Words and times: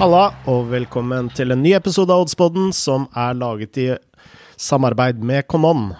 Halla, 0.00 0.30
og 0.48 0.70
velkommen 0.70 1.26
til 1.36 1.52
en 1.52 1.60
ny 1.60 1.74
episode 1.76 2.14
av 2.14 2.22
Oddspodden 2.22 2.70
som 2.72 3.02
er 3.12 3.34
laget 3.36 3.76
i 3.76 3.84
samarbeid 4.56 5.20
med 5.20 5.44
Konon. 5.44 5.90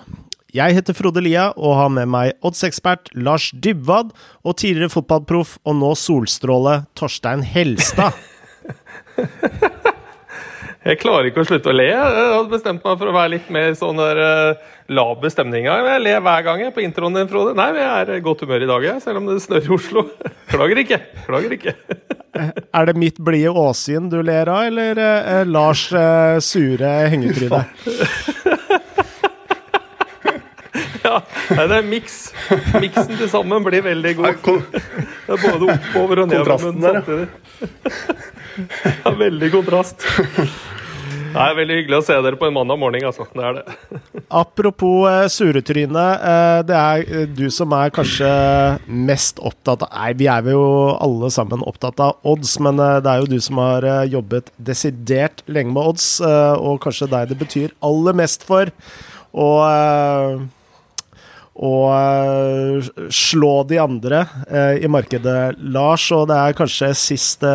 Jeg 0.57 0.73
heter 0.79 0.97
Frode 0.97 1.21
Lia 1.21 1.51
og 1.53 1.77
har 1.77 1.93
med 1.93 2.09
meg 2.09 2.33
oddsekspert 2.41 3.13
Lars 3.13 3.51
Dybwad 3.53 4.15
og 4.41 4.57
tidligere 4.57 4.95
fotballproff 4.97 5.59
og 5.69 5.77
nå 5.83 5.93
solstråle 6.01 6.79
Torstein 6.97 7.45
Helstad. 7.45 8.17
Jeg 10.81 10.97
klarer 10.97 11.29
ikke 11.29 11.43
å 11.43 11.45
slutte 11.45 11.69
å 11.69 11.77
le. 11.77 11.91
Jeg 11.91 12.01
hadde 12.01 12.49
bestemt 12.49 12.85
meg 12.87 12.95
for 12.97 13.11
å 13.11 13.13
være 13.13 13.35
litt 13.35 13.49
mer 13.53 13.75
sånn 13.77 13.99
der 14.01 14.17
uh, 14.17 14.61
laber 14.89 15.29
stemning. 15.33 15.67
Jeg 15.69 16.01
ler 16.01 16.23
hver 16.25 16.47
gang 16.47 16.63
jeg 16.65 16.73
på 16.73 16.81
introen 16.81 17.19
din, 17.19 17.29
Frode. 17.29 17.53
Nei, 17.59 17.67
men 17.77 17.83
jeg 17.85 17.91
er 17.99 18.13
i 18.15 18.23
godt 18.25 18.47
humør 18.47 18.65
i 18.65 18.69
dag, 18.71 18.87
jeg, 18.89 19.03
selv 19.05 19.21
om 19.21 19.29
det 19.29 19.37
snør 19.45 19.69
i 19.69 19.75
Oslo. 19.77 20.07
Klager 20.53 20.81
ikke. 20.81 20.99
Klager 21.27 21.53
ikke. 21.59 21.75
er 22.79 22.89
det 22.89 22.95
mitt 22.97 23.21
blide 23.21 23.53
åsyn 23.61 24.09
du 24.09 24.23
ler 24.25 24.49
av, 24.49 24.71
eller 24.71 25.03
uh, 25.05 25.45
Lars 25.53 25.85
uh, 25.93 26.41
sure 26.41 26.95
hengetryne? 27.13 27.61
ja, 31.05 31.21
nei, 31.59 31.69
det 31.75 31.77
er 31.77 31.87
miks. 31.93 32.19
Miksen 32.81 33.21
til 33.21 33.29
sammen 33.29 33.69
blir 33.69 33.85
veldig 33.85 34.17
god. 34.17 34.65
Det 34.73 35.37
er 35.37 35.45
både 35.45 35.77
oppover 35.77 36.25
og 36.25 36.33
nedover 36.33 36.73
der, 36.89 37.29
Ja, 39.05 39.13
veldig 39.13 39.53
kontrast. 39.53 40.09
Det 41.31 41.39
er 41.39 41.57
veldig 41.59 41.77
hyggelig 41.79 41.99
å 42.01 42.05
se 42.05 42.17
dere 42.25 42.39
på 42.39 42.49
en 42.49 42.55
mandag 42.57 42.79
morgen, 42.81 43.05
altså. 43.07 43.27
Det 43.31 43.45
er 43.47 43.59
det. 43.61 44.11
Apropos 44.41 45.07
uh, 45.07 45.27
suretryne. 45.31 46.05
Uh, 46.23 46.61
det 46.67 46.77
er 46.77 47.05
uh, 47.07 47.25
du 47.31 47.47
som 47.55 47.73
er 47.77 47.93
kanskje 47.95 48.31
mest 48.87 49.39
opptatt 49.39 49.85
av 49.87 49.93
Nei, 49.95 50.13
vi 50.19 50.29
er 50.33 50.51
jo 50.51 50.65
alle 50.97 51.31
sammen 51.35 51.63
opptatt 51.67 52.01
av 52.03 52.19
odds, 52.27 52.57
men 52.63 52.81
det 52.81 53.11
er 53.11 53.23
jo 53.23 53.31
du 53.31 53.39
som 53.43 53.61
har 53.63 53.87
jobbet 54.11 54.51
desidert 54.57 55.45
lenge 55.51 55.75
med 55.75 55.93
odds, 55.93 56.07
og 56.23 56.81
kanskje 56.83 57.11
deg 57.11 57.31
det 57.31 57.39
betyr 57.41 57.75
aller 57.85 58.17
mest 58.17 58.47
for. 58.49 58.73
Og 59.31 60.49
og 61.61 62.87
slå 63.13 63.51
de 63.69 63.77
andre 63.83 64.23
i 64.81 64.89
markedet, 64.89 65.59
Lars. 65.61 66.07
Og 66.17 66.31
det 66.31 66.39
er 66.39 66.57
kanskje 66.57 66.95
siste 66.97 67.51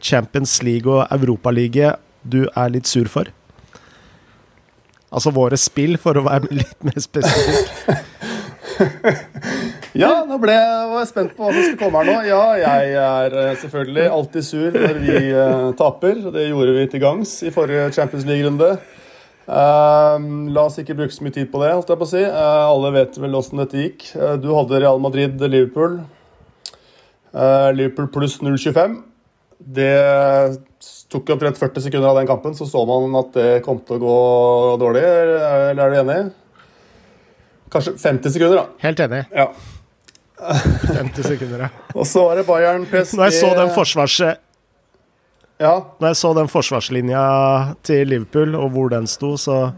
Champions 0.00 0.54
League 0.64 0.88
og 0.88 1.04
Europaliga 1.12 1.98
du 2.22 2.44
er 2.48 2.72
litt 2.72 2.88
sur 2.90 3.08
for? 3.10 3.30
Altså 5.10 5.32
våre 5.34 5.58
spill, 5.58 5.96
for 5.98 6.18
å 6.18 6.22
være 6.26 6.52
litt 6.54 6.84
mer 6.86 6.98
spesifikk. 7.02 7.72
ja, 10.02 10.10
nå 10.28 10.38
ble 10.40 10.54
jeg, 10.54 10.84
jeg 10.94 11.08
spent 11.10 11.34
på 11.34 11.44
hva 11.44 11.50
som 11.50 11.64
skulle 11.64 11.80
komme 11.80 12.02
her 12.02 12.10
nå. 12.12 12.16
Ja, 12.28 12.44
jeg 12.60 12.94
er 13.00 13.36
eh, 13.42 13.58
selvfølgelig 13.58 14.06
alltid 14.14 14.46
sur 14.46 14.78
når 14.78 15.02
vi 15.02 15.18
uh, 15.34 15.66
taper. 15.78 16.22
Det 16.36 16.46
gjorde 16.46 16.76
vi 16.78 16.86
til 16.92 17.02
gangs 17.02 17.34
i 17.42 17.52
forrige 17.54 17.90
Champions 17.96 18.28
League-runde. 18.28 18.70
Uh, 19.50 20.14
la 20.54 20.68
oss 20.68 20.78
ikke 20.78 20.94
bruke 21.00 21.16
så 21.16 21.26
mye 21.26 21.34
tid 21.34 21.50
på 21.50 21.64
det. 21.64 21.74
holdt 21.74 21.90
jeg 21.90 22.02
på 22.04 22.06
å 22.06 22.12
si. 22.14 22.22
Uh, 22.22 22.70
alle 22.70 22.94
vet 23.00 23.20
vel 23.24 23.36
åssen 23.40 23.64
dette 23.64 23.82
gikk. 23.82 24.08
du 24.44 24.50
hadde 24.54 24.82
Real 24.84 25.02
Madrid-Liverpool. 25.02 26.00
Liverpool 27.30 28.08
pluss 28.14 28.40
0,25. 28.42 29.00
Det 29.60 29.92
tok 31.10 31.32
omtrent 31.34 31.58
40 31.58 31.84
sekunder 31.86 32.08
av 32.08 32.20
den 32.20 32.28
kampen, 32.28 32.54
så 32.56 32.66
så 32.66 32.84
man 32.88 33.12
at 33.20 33.34
det 33.36 33.48
kom 33.66 33.80
til 33.84 33.98
å 33.98 34.04
gå 34.04 34.16
dårlig. 34.80 35.02
Eller 35.04 35.82
er 35.84 35.92
du 35.92 35.98
enig? 36.00 36.20
Kanskje 37.70 37.94
50 37.98 38.34
sekunder, 38.34 38.62
da. 38.62 38.66
Helt 38.82 39.02
enig. 39.04 39.24
Ja. 39.34 39.50
50 40.40 41.26
sekunder, 41.26 41.66
ja. 41.66 41.68
Og 41.98 42.06
så 42.08 42.24
var 42.28 42.40
det 42.40 42.46
Bayern 42.48 42.86
PSG 42.88 43.18
Når 43.18 43.28
jeg 43.28 43.42
så 43.42 43.50
den 43.58 43.74
forsvars... 43.74 44.20
Ja. 45.60 45.74
Når 46.00 46.14
jeg 46.14 46.16
så 46.16 46.30
den 46.38 46.48
forsvarslinja 46.48 47.22
til 47.84 48.08
Liverpool, 48.08 48.54
og 48.56 48.70
hvor 48.72 48.88
den 48.94 49.04
sto, 49.10 49.34
så 49.36 49.74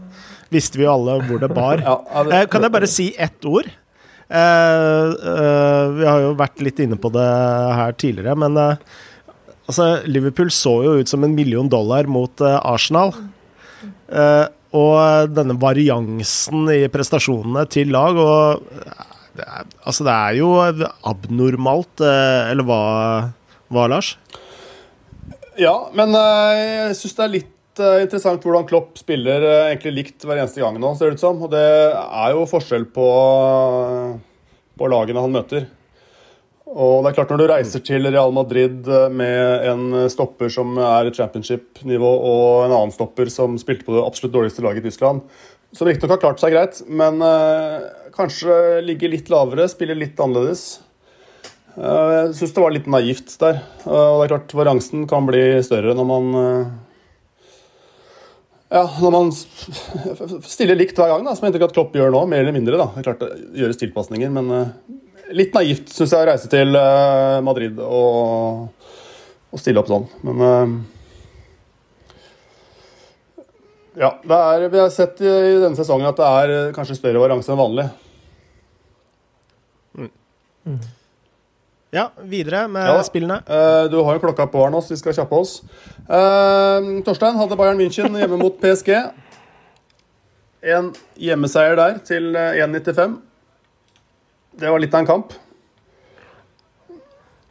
visste 0.53 0.79
vi 0.79 0.85
jo 0.85 0.93
alle 0.93 1.17
hvor 1.27 1.41
det 1.41 1.51
bar. 1.51 1.83
Ja, 1.89 1.97
det, 2.23 2.37
eh, 2.37 2.45
kan 2.51 2.63
jeg 2.63 2.71
bare 2.71 2.89
si 2.89 3.09
ett 3.19 3.49
ord? 3.49 3.67
Uh, 4.33 5.11
uh, 5.19 5.89
vi 5.97 6.05
har 6.07 6.21
jo 6.23 6.29
vært 6.39 6.63
litt 6.63 6.79
inne 6.81 6.95
på 6.97 7.11
det 7.13 7.25
her 7.77 7.97
tidligere, 7.99 8.37
men 8.39 8.55
Altså, 9.63 9.85
Liverpool 10.09 10.51
så 10.51 10.73
jo 10.83 10.97
ut 10.99 11.09
som 11.09 11.23
en 11.23 11.35
million 11.35 11.69
dollar 11.71 12.07
mot 12.11 12.43
uh, 12.43 12.59
Arsenal. 12.67 13.13
Uh, 14.11 14.49
og 14.73 15.31
denne 15.31 15.55
variansen 15.61 16.67
i 16.73 16.81
prestasjonene 16.91 17.63
til 17.71 17.91
lag 17.93 18.17
og 18.17 18.63
det 19.33 19.45
er, 19.45 19.65
Altså, 19.85 20.05
det 20.05 20.13
er 20.13 20.35
jo 20.37 20.49
abnormalt, 21.09 22.03
uh, 22.03 22.51
eller 22.51 22.67
hva, 22.67 22.81
hva, 23.73 23.87
Lars? 23.91 24.13
Ja, 25.59 25.73
men 25.93 26.15
jeg 26.17 26.97
syns 26.97 27.17
det 27.17 27.23
er 27.23 27.33
litt 27.37 27.49
interessant 28.03 28.43
hvordan 28.45 28.67
Klopp 28.69 28.99
spiller 29.01 29.41
egentlig 29.71 29.93
likt 29.95 30.25
hver 30.25 30.41
eneste 30.41 30.61
gang 30.61 30.75
nå, 30.81 30.91
ser 30.97 31.09
det 31.09 31.17
ut 31.17 31.23
som. 31.23 31.39
Og 31.45 31.49
det 31.53 31.63
er 31.93 32.33
jo 32.33 32.45
forskjell 32.49 32.85
på, 32.93 33.07
på 34.77 34.89
lagene 34.93 35.23
han 35.23 35.33
møter. 35.33 35.69
Og 36.73 37.03
det 37.03 37.11
er 37.11 37.17
klart 37.19 37.31
Når 37.33 37.41
du 37.41 37.49
reiser 37.51 37.81
til 37.85 38.07
Real 38.07 38.33
Madrid 38.33 38.87
eh, 38.89 39.09
med 39.13 39.67
en 39.69 39.83
stopper 40.09 40.49
som 40.53 40.77
er 40.81 41.11
championship-nivå, 41.13 42.13
og 42.29 42.65
en 42.65 42.73
annen 42.73 42.93
stopper 42.93 43.29
som 43.29 43.59
spilte 43.61 43.85
på 43.85 43.93
det 43.95 44.05
absolutt 44.05 44.33
dårligste 44.33 44.65
laget 44.65 44.81
i 44.81 44.89
Tyskland, 44.89 45.21
som 45.73 45.89
riktignok 45.89 46.15
har 46.15 46.21
klart 46.21 46.41
seg 46.41 46.53
greit, 46.53 46.79
men 46.85 47.17
uh, 47.25 47.81
kanskje 48.13 48.81
ligger 48.85 49.09
litt 49.09 49.29
lavere, 49.33 49.65
spiller 49.71 49.97
litt 49.97 50.19
annerledes. 50.21 50.83
Jeg 51.73 52.35
syns 52.37 52.53
det 52.53 52.61
var 52.61 52.75
litt 52.75 52.89
naivt 52.93 53.33
der. 53.41 53.57
Og 53.87 54.19
det 54.19 54.27
er 54.27 54.31
klart 54.35 54.53
Varansen 54.53 55.07
kan 55.09 55.25
bli 55.25 55.41
større 55.65 55.95
når 55.97 56.05
man 56.05 56.27
ja, 58.69 58.83
når 59.01 59.15
man 59.15 59.33
stiller 60.45 60.77
likt 60.77 61.01
hver 61.01 61.09
gang, 61.09 61.25
da, 61.25 61.33
som 61.33 61.47
jeg 61.47 61.55
inntrykk 61.55 61.71
at 61.71 61.73
Klopp 61.79 61.97
gjør 61.97 62.13
nå, 62.13 62.21
mer 62.29 62.45
eller 62.45 62.53
mindre. 62.53 62.77
da. 62.77 62.91
Det 62.93 63.01
er 63.01 63.09
klart 63.09 63.25
det 63.25 63.63
gjøres 63.63 63.81
tilpasninger, 63.81 64.29
men 64.37 64.53
litt 65.31 65.53
naivt, 65.55 65.91
syns 65.93 66.11
jeg, 66.11 66.19
å 66.19 66.27
reise 66.27 66.49
til 66.51 66.75
uh, 66.75 67.39
Madrid 67.45 67.77
og, 67.83 68.65
og, 69.51 69.61
stille 69.61 69.79
opp 69.81 69.91
sånn. 69.91 70.07
Men 70.27 70.43
uh, 70.43 70.73
ja, 73.99 74.09
er, 74.19 74.67
vi 74.73 74.81
har 74.81 74.91
sett 74.93 75.21
i, 75.23 75.29
i, 75.29 75.61
denne 75.61 75.77
sesongen 75.79 76.09
at 76.09 76.19
det 76.19 76.31
er 76.41 76.55
uh, 76.55 76.73
kanskje 76.75 76.99
større 76.99 77.21
varianse 77.23 77.53
enn 77.53 77.61
vanlig. 77.61 77.87
Mm. 79.93 80.11
Mm. 80.67 80.79
Ja, 81.93 82.07
videre 82.25 82.65
med 82.73 82.87
ja, 82.89 83.01
spillene. 83.05 83.35
du 83.93 83.99
har 84.01 84.15
jo 84.15 84.21
klokka 84.23 84.47
på 84.49 84.63
her 84.63 84.71
nå, 84.73 84.79
så 84.81 84.95
vi 84.95 84.97
skal 84.97 85.13
kjappe 85.13 85.37
oss. 85.37 85.59
Torstein 87.05 87.37
hadde 87.37 87.57
Bayern 87.59 87.77
München 87.77 88.17
hjemme 88.17 88.39
mot 88.41 88.55
PSG. 88.57 88.89
En 90.73 90.89
hjemmeseier 91.21 91.77
der 91.77 91.99
til 92.07 92.33
1,95. 92.33 93.13
Det 94.59 94.69
var 94.69 94.81
litt 94.81 94.93
av 94.93 95.03
en 95.03 95.09
kamp. 95.09 95.33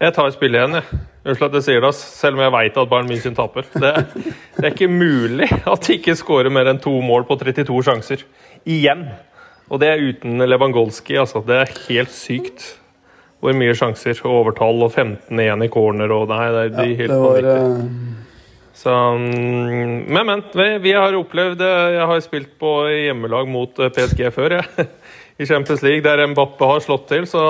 Jeg 0.02 0.14
tar 0.16 0.30
spillet 0.34 0.58
igjen, 0.58 0.78
jeg. 0.80 1.00
Unnskyld 1.22 1.46
at 1.46 1.56
jeg 1.60 1.66
sier 1.68 1.84
det, 1.84 1.92
selv 1.94 2.38
om 2.38 2.42
jeg 2.42 2.52
veit 2.56 2.78
at 2.80 2.88
Bayern 2.90 3.10
München 3.10 3.36
taper. 3.38 3.66
Det, 3.70 3.90
det, 4.56 4.62
er 4.64 4.72
ikke 4.72 4.90
mulig 4.90 5.46
at 5.46 5.86
de 5.86 5.98
ikke 5.98 6.16
skårer 6.18 6.50
mer 6.50 6.70
enn 6.72 6.80
to 6.82 6.94
mål 7.04 7.26
på 7.28 7.36
32 7.38 7.76
sjanser. 7.86 8.24
Igjen. 8.66 9.04
Og 9.70 9.78
det 9.82 9.92
er 9.92 10.02
uten 10.02 10.42
Lewandowski, 10.42 11.14
altså. 11.22 11.44
Det 11.46 11.60
er 11.60 11.76
helt 11.86 12.14
sykt 12.14 12.66
hvor 13.42 13.54
mye 13.58 13.74
sjanser. 13.78 14.18
og 14.24 14.40
Overtall 14.40 14.82
og 14.86 14.90
15 14.90 15.44
igjen 15.44 15.62
i 15.66 15.70
corner 15.70 16.14
og 16.14 16.28
Nei, 16.30 16.44
det 16.54 16.66
de 16.74 16.88
ja, 16.90 16.98
helt 17.04 17.16
vanvittige. 17.22 17.70
Uh... 17.70 18.18
Så, 18.82 18.90
mm, 18.90 20.10
men, 20.10 20.26
men. 20.26 20.42
Vi, 20.56 20.68
vi, 20.82 20.92
har 20.96 21.14
opplevd 21.14 21.60
Jeg 21.60 22.06
har 22.08 22.22
spilt 22.24 22.54
på 22.58 22.70
hjemmelag 22.88 23.50
mot 23.52 23.78
eh, 23.78 23.92
PSG 23.92 24.24
før, 24.34 24.56
jeg 24.58 24.86
i 25.38 25.48
Champions 25.48 25.84
League, 25.86 26.04
der 26.04 26.26
Mbappe 26.32 26.68
har 26.68 26.84
slått 26.84 27.08
til. 27.12 27.28
Så 27.30 27.40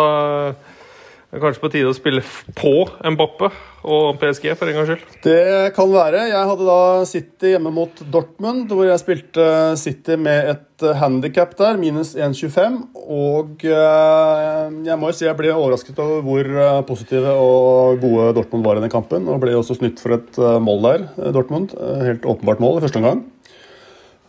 det 1.33 1.39
er 1.39 1.47
kanskje 1.47 1.63
på 1.63 1.69
tide 1.73 1.89
å 1.89 1.95
spille 1.97 2.21
på 2.59 2.71
Mbappe 3.09 3.49
og 3.89 4.19
PSG 4.21 4.51
for 4.53 4.69
en 4.69 4.77
gangs 4.77 4.91
skyld. 4.91 5.15
Det 5.25 5.71
kan 5.73 5.89
være. 5.89 6.27
Jeg 6.29 6.49
hadde 6.51 6.67
da 6.67 7.07
City 7.09 7.55
hjemme 7.55 7.73
mot 7.73 8.03
Dortmund, 8.13 8.67
hvor 8.69 8.85
jeg 8.85 9.01
spilte 9.01 9.47
City 9.81 10.19
med 10.21 10.51
et 10.53 10.85
handikap 11.01 11.57
der, 11.57 11.81
minus 11.81 12.13
1,25. 12.21 12.77
Og 13.01 13.65
eh, 13.65 14.77
jeg 14.85 15.01
må 15.01 15.09
jo 15.09 15.17
si 15.17 15.25
jeg 15.25 15.39
ble 15.41 15.57
overrasket 15.57 16.05
over 16.05 16.21
hvor 16.27 16.53
eh, 16.53 16.85
positive 16.93 17.33
og 17.33 18.05
gode 18.05 18.29
Dortmund 18.37 18.69
var 18.69 18.77
i 18.77 18.85
den 18.85 18.93
kampen. 18.93 19.25
Og 19.33 19.41
ble 19.41 19.57
også 19.57 19.81
snytt 19.81 20.05
for 20.05 20.19
et 20.19 20.37
eh, 20.37 20.61
mål 20.61 20.85
der, 20.91 21.09
Dortmund. 21.33 21.73
Helt 22.05 22.29
åpenbart 22.29 22.61
mål 22.61 22.83
i 22.83 22.85
første 22.85 23.01
omgang. 23.01 23.25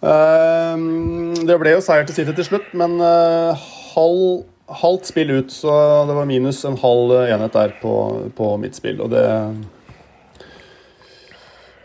Ehm, 0.03 1.31
det 1.47 1.55
ble 1.61 1.77
jo 1.77 1.83
seier 1.83 2.03
til 2.07 2.17
City 2.17 2.33
til 2.35 2.47
slutt, 2.47 2.73
men 2.75 2.97
eh, 2.99 3.67
halv, 3.93 4.43
halvt 4.81 5.11
spill 5.13 5.31
ut, 5.37 5.53
så 5.53 5.71
det 6.09 6.17
var 6.17 6.27
minus 6.27 6.63
en 6.67 6.79
halv 6.81 7.15
enhet 7.21 7.55
der 7.55 7.77
på, 7.79 7.93
på 8.35 8.51
mitt 8.59 8.79
spill. 8.79 8.99
Og 9.03 9.13
det 9.13 9.25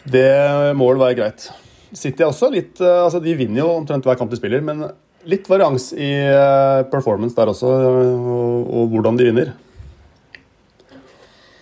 Det 0.08 0.74
må 0.74 0.88
vel 0.90 1.02
være 1.02 1.18
greit. 1.18 1.50
City 1.92 2.22
er 2.22 2.30
også 2.30 2.50
litt 2.52 2.80
eh, 2.80 3.04
Altså, 3.04 3.20
de 3.20 3.36
vinner 3.36 3.62
jo 3.62 3.70
omtrent 3.78 4.04
hver 4.04 4.18
kamp 4.18 4.32
de 4.32 4.40
spiller, 4.40 4.64
men 4.64 4.88
litt 5.28 5.48
varians 5.50 5.92
i 5.92 6.10
eh, 6.26 6.82
performance 6.90 7.36
der 7.36 7.50
også, 7.52 7.70
og, 7.70 8.68
og 8.72 8.92
hvordan 8.92 9.18
de 9.18 9.30
vinner. 9.30 9.56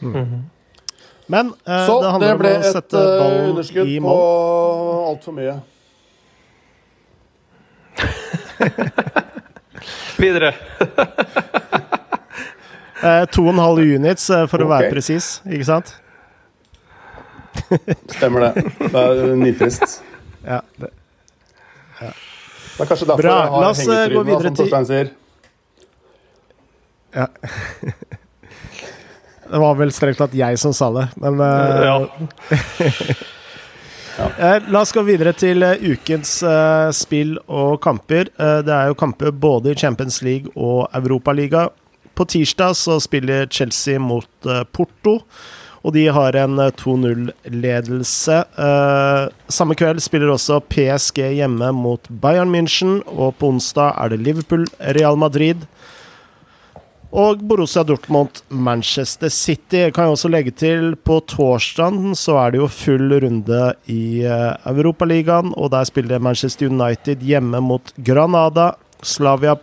Mm. 0.01 0.45
Men 1.33 1.55
eh, 1.67 1.87
Så 1.87 2.01
det, 2.01 2.13
det 2.23 2.35
ble 2.41 2.59
et 2.63 3.01
underskudd 3.01 3.97
på 4.07 4.21
altfor 5.13 5.37
mye. 5.37 5.57
Videre. 10.23 10.53
eh, 13.05 13.25
to 13.33 13.43
og 13.45 13.53
en 13.55 13.63
halv 13.63 13.79
units, 13.85 14.27
for 14.27 14.47
for 14.51 14.59
okay. 14.63 14.67
å 14.67 14.75
være 14.75 14.93
presis, 14.95 15.27
ikke 15.49 15.67
sant? 15.69 15.89
Stemmer 18.17 18.41
det. 18.49 18.53
Det 18.81 19.03
er 19.03 19.37
nitrist. 19.41 19.87
Ja, 20.47 20.61
det. 20.81 20.91
Ja. 22.01 22.11
Det 22.77 22.83
er 22.85 22.89
kanskje 22.91 23.07
derfor 23.09 23.23
Bra. 23.23 23.37
jeg 23.37 23.49
har 23.55 23.63
hengetrynet, 23.81 24.43
som 24.47 24.57
Torstein 24.61 24.87
sier. 24.91 25.07
Ja. 27.17 27.27
Det 29.47 29.59
var 29.63 29.73
vel 29.79 29.91
strengt 29.95 30.19
tatt 30.21 30.35
jeg 30.37 30.59
som 30.61 30.73
sa 30.77 30.87
det, 30.93 31.07
men 31.23 31.35
uh, 31.41 31.47
ja. 31.87 31.97
Ja. 34.17 34.31
Eh, 34.39 34.69
la 34.73 34.83
oss 34.83 34.95
gå 34.95 35.03
videre 35.07 35.33
til 35.37 35.65
uh, 35.65 35.75
ukens 35.81 36.39
uh, 36.47 36.89
spill 36.95 37.37
og 37.47 37.81
kamper. 37.85 38.31
det 38.37 38.73
er 38.73 38.91
jo 38.91 38.99
kamper 38.99 39.31
både 39.31 39.73
i 39.73 39.79
Champions 39.79 40.23
League 40.23 40.53
og 40.55 40.89
Europaliga. 40.97 41.69
På 42.17 42.25
tirsdag 42.25 42.77
så 42.77 42.99
spiller 43.03 43.47
Chelsea 43.53 44.01
mot 44.01 44.49
Porto, 44.73 45.19
og 45.85 45.93
de 45.93 46.07
har 46.09 46.37
en 46.41 46.57
2-0-ledelse. 46.57 48.39
samme 49.53 49.77
kveld 49.77 50.01
spiller 50.01 50.33
også 50.33 50.63
PSG 50.65 51.21
hjemme 51.37 51.69
mot 51.77 52.09
Bayern 52.09 52.49
München, 52.55 53.03
og 53.07 53.37
på 53.37 53.53
onsdag 53.53 53.93
er 54.01 54.15
det 54.15 54.23
Liverpool-Real 54.25 55.21
Madrid. 55.21 55.69
Og 57.17 57.41
Borussia 57.49 57.81
Dortmund, 57.87 58.43
Manchester 58.53 59.31
City. 59.33 59.87
Kan 59.89 60.05
jeg 60.05 60.13
også 60.13 60.29
legge 60.29 60.53
til 60.53 60.91
på 61.01 61.23
torsdag 61.25 61.95
så 62.19 62.35
er 62.43 62.53
det 62.53 62.61
jo 62.61 62.67
full 62.69 63.15
runde 63.23 63.61
i 63.89 64.21
uh, 64.29 64.53
Europaligaen, 64.69 65.55
og 65.57 65.71
der 65.73 65.89
spiller 65.89 66.21
Manchester 66.21 66.69
United 66.69 67.25
hjemme 67.25 67.63
mot 67.65 67.95
Granada. 67.97 68.75
Slavia 69.01 69.57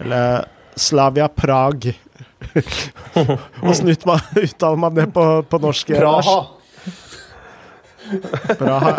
Eller 0.00 0.48
Slavia 0.76 1.28
Prag. 1.28 1.92
Åssen 3.68 3.92
uttaler 3.92 4.76
man 4.80 4.94
det 4.96 5.10
på, 5.12 5.26
på 5.42 5.60
norsk? 5.60 5.92
Praha. 6.00 6.38
Praha. 8.56 8.96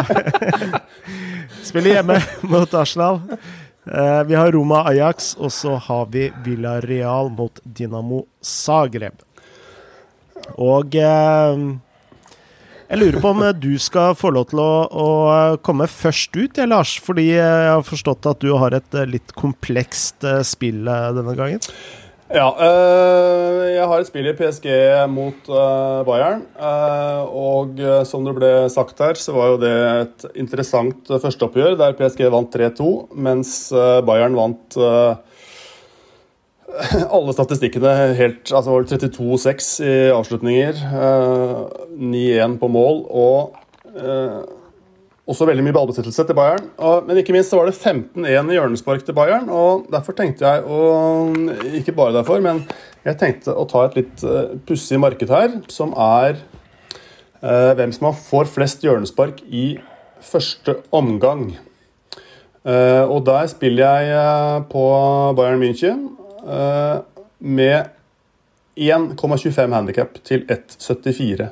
Spiller 1.66 1.98
hjemme 1.98 2.22
mot 2.46 2.74
Arsenal. 2.78 3.24
Uh, 3.88 4.22
vi 4.30 4.36
har 4.38 4.52
Roma 4.54 4.84
Ajax, 4.86 5.34
og 5.42 5.52
så 5.52 5.76
har 5.82 6.10
vi 6.14 6.28
Villarreal 6.46 7.32
mot 7.34 7.62
Dinamo 7.64 8.26
Zagreb. 8.46 9.24
Og 10.62 10.94
uh, 10.94 11.64
jeg 12.92 13.00
lurer 13.00 13.18
på 13.24 13.32
om 13.32 13.42
du 13.58 13.72
skal 13.82 14.14
få 14.20 14.34
lov 14.36 14.50
til 14.52 14.62
å, 14.62 14.72
å 14.86 15.08
komme 15.66 15.88
først 15.90 16.36
ut, 16.36 16.60
ja, 16.60 16.68
Lars? 16.68 16.94
Fordi 17.02 17.30
jeg 17.32 17.70
har 17.72 17.82
forstått 17.88 18.28
at 18.30 18.44
du 18.44 18.52
har 18.60 18.76
et 18.78 19.02
litt 19.10 19.34
komplekst 19.40 20.28
spill 20.46 20.84
denne 20.86 21.38
gangen? 21.40 21.64
Ja, 22.32 22.48
øh, 22.48 23.74
jeg 23.76 23.84
har 23.92 24.00
et 24.00 24.08
spill 24.08 24.30
i 24.30 24.32
PSG 24.38 24.68
mot 25.12 25.50
øh, 25.52 26.06
Bayern. 26.08 26.46
Øh, 26.56 27.20
og 27.28 27.76
som 28.08 28.24
det 28.24 28.34
ble 28.38 28.52
sagt 28.72 29.04
her, 29.04 29.20
så 29.20 29.36
var 29.36 29.50
jo 29.52 29.58
det 29.60 29.72
et 30.06 30.24
interessant 30.40 31.12
førsteoppgjør 31.12 31.76
der 31.82 31.98
PSG 32.00 32.24
vant 32.32 32.56
3-2, 32.56 32.88
mens 33.28 33.52
Bayern 34.08 34.40
vant 34.40 34.78
alle 37.18 37.36
statistikkene 37.36 38.16
helt 38.16 38.48
Altså 38.56 38.80
32-6 38.80 39.84
i 39.84 40.16
avslutninger. 40.16 40.80
9-1 42.00 42.56
på 42.64 42.72
mål 42.72 43.04
og 43.12 43.60
også 45.30 45.46
veldig 45.46 45.64
mye 45.66 45.76
ballbesettelse 45.76 46.26
til 46.28 46.38
Bayern. 46.38 46.70
Og, 46.82 47.06
men 47.08 47.20
ikke 47.22 47.34
minst 47.36 47.54
så 47.54 47.60
var 47.60 47.70
det 47.70 47.78
15-1 47.78 48.26
i 48.26 48.58
hjørnespark 48.58 49.06
til 49.06 49.16
Bayern. 49.18 49.50
og 49.50 49.86
Derfor 49.94 50.18
tenkte 50.18 50.48
jeg 50.48 50.66
å 50.66 50.80
Ikke 51.78 51.96
bare 51.98 52.16
derfor, 52.18 52.42
men 52.44 52.64
jeg 53.06 53.18
tenkte 53.22 53.54
å 53.58 53.66
ta 53.70 53.86
et 53.88 53.98
litt 53.98 54.26
uh, 54.26 54.58
pussig 54.68 55.00
marked 55.02 55.30
her, 55.34 55.56
som 55.74 55.94
er 55.98 56.42
uh, 57.42 57.72
hvem 57.78 57.94
som 57.96 58.12
får 58.14 58.50
flest 58.52 58.86
hjørnespark 58.86 59.42
i 59.50 59.80
første 60.22 60.78
omgang. 60.94 61.52
Uh, 62.62 63.06
og 63.10 63.24
der 63.26 63.50
spiller 63.50 64.06
jeg 64.06 64.68
på 64.70 64.84
Bayern 65.38 65.62
München 65.62 66.04
med 67.42 67.90
1,25 68.78 69.74
handikap 69.76 70.22
til 70.26 70.46
1,74 70.50 71.50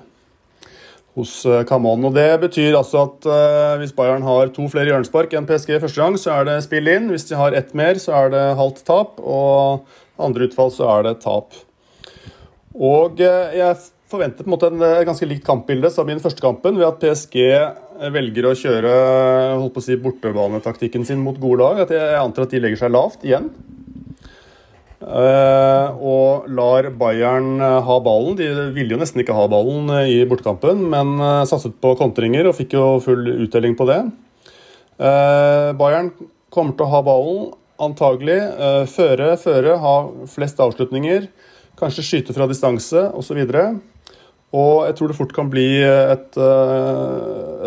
hos 1.17 1.45
Camon. 1.69 2.03
Eh, 2.03 2.07
og 2.09 2.15
Det 2.15 2.29
betyr 2.43 2.77
altså 2.77 3.05
at 3.07 3.29
uh, 3.29 3.77
hvis 3.81 3.95
Bayern 3.95 4.25
har 4.25 4.51
to 4.55 4.67
flere 4.71 4.91
hjørnespark 4.91 5.33
enn 5.33 5.47
PSG 5.49 5.79
første 5.79 6.01
gang, 6.01 6.17
så 6.19 6.35
er 6.37 6.49
det 6.49 6.59
spill 6.65 6.89
inn. 6.91 7.09
Hvis 7.13 7.29
de 7.29 7.39
har 7.39 7.55
ett 7.57 7.73
mer, 7.77 7.99
så 8.01 8.15
er 8.23 8.33
det 8.35 8.45
halvt 8.59 8.83
tap. 8.87 9.19
Og 9.19 9.85
andre 10.19 10.49
utfall, 10.49 10.73
så 10.75 10.89
er 10.97 11.07
det 11.09 11.19
tap. 11.23 11.55
Og 12.75 13.19
uh, 13.19 13.55
jeg 13.55 13.79
forventer 14.09 14.41
på 14.41 14.49
en 14.49 14.55
måte 14.55 14.71
en 14.71 15.05
ganske 15.05 15.27
likt 15.29 15.45
kampbilde 15.45 15.91
som 15.93 16.07
i 16.09 16.15
den 16.15 16.23
første 16.23 16.41
kampen, 16.41 16.79
ved 16.79 16.87
at 16.87 17.01
PSG 17.03 17.35
velger 18.09 18.47
å 18.47 18.55
kjøre 18.57 18.93
holdt 19.59 19.75
på 19.75 19.83
å 19.83 19.85
si, 19.85 19.97
bortebanetaktikken 20.01 21.03
sin 21.05 21.21
mot 21.21 21.37
gode 21.37 21.61
lag. 21.61 21.83
At 21.83 21.93
jeg 21.93 22.17
antar 22.17 22.47
at 22.47 22.55
de 22.55 22.63
legger 22.63 22.81
seg 22.81 22.95
lavt 22.95 23.27
igjen. 23.27 23.51
Uh, 24.99 25.95
og 26.03 26.49
lar 26.51 26.89
Bayern 26.99 27.61
uh, 27.63 27.79
ha 27.87 27.99
ballen. 28.03 28.35
De 28.35 28.49
ville 28.75 28.91
jo 28.91 28.99
nesten 28.99 29.23
ikke 29.23 29.35
ha 29.35 29.45
ballen 29.51 29.87
uh, 29.93 30.03
i 30.03 30.25
bortekampen, 30.27 30.81
men 30.91 31.15
satset 31.47 31.77
på 31.79 31.93
kontringer 31.99 32.49
og 32.49 32.57
fikk 32.57 32.75
jo 32.75 32.87
full 33.03 33.23
uttelling 33.45 33.77
på 33.79 33.87
det. 33.89 34.01
Bayern 34.99 36.09
kommer 36.51 36.75
til 36.75 36.83
å 36.83 36.91
ha 36.91 36.99
ballen, 37.07 37.53
antagelig. 37.79 38.35
føre, 38.91 39.29
føre, 39.39 39.77
ha 39.79 39.93
flest 40.27 40.59
avslutninger. 40.59 41.29
Kanskje 41.79 42.03
skyte 42.03 42.35
fra 42.35 42.49
distanse 42.51 43.05
osv. 43.15 43.39
Og 44.59 44.73
jeg 44.89 44.97
tror 44.97 45.07
det 45.07 45.15
fort 45.15 45.31
kan 45.37 45.47
bli 45.47 45.69
et, 45.87 46.35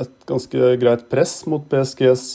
et 0.03 0.15
ganske 0.29 0.75
greit 0.83 1.09
press 1.09 1.39
mot 1.49 1.65
PSGs 1.73 2.27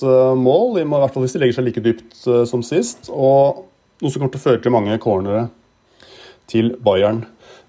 mål. 0.42 0.80
I 0.82 0.88
hvert 0.90 1.14
fall 1.14 1.28
hvis 1.28 1.38
de 1.38 1.44
legger 1.46 1.60
seg 1.60 1.70
like 1.70 1.86
dypt 1.86 2.26
som 2.50 2.66
sist. 2.66 3.12
og 3.14 3.68
noe 4.02 4.12
som 4.12 4.22
kommer 4.22 4.34
til 4.36 4.42
å 4.42 4.46
føre 4.46 4.62
til 4.64 4.74
mange 4.74 4.98
cornere 5.02 5.48
til 6.48 6.76
Bayern. 6.84 7.26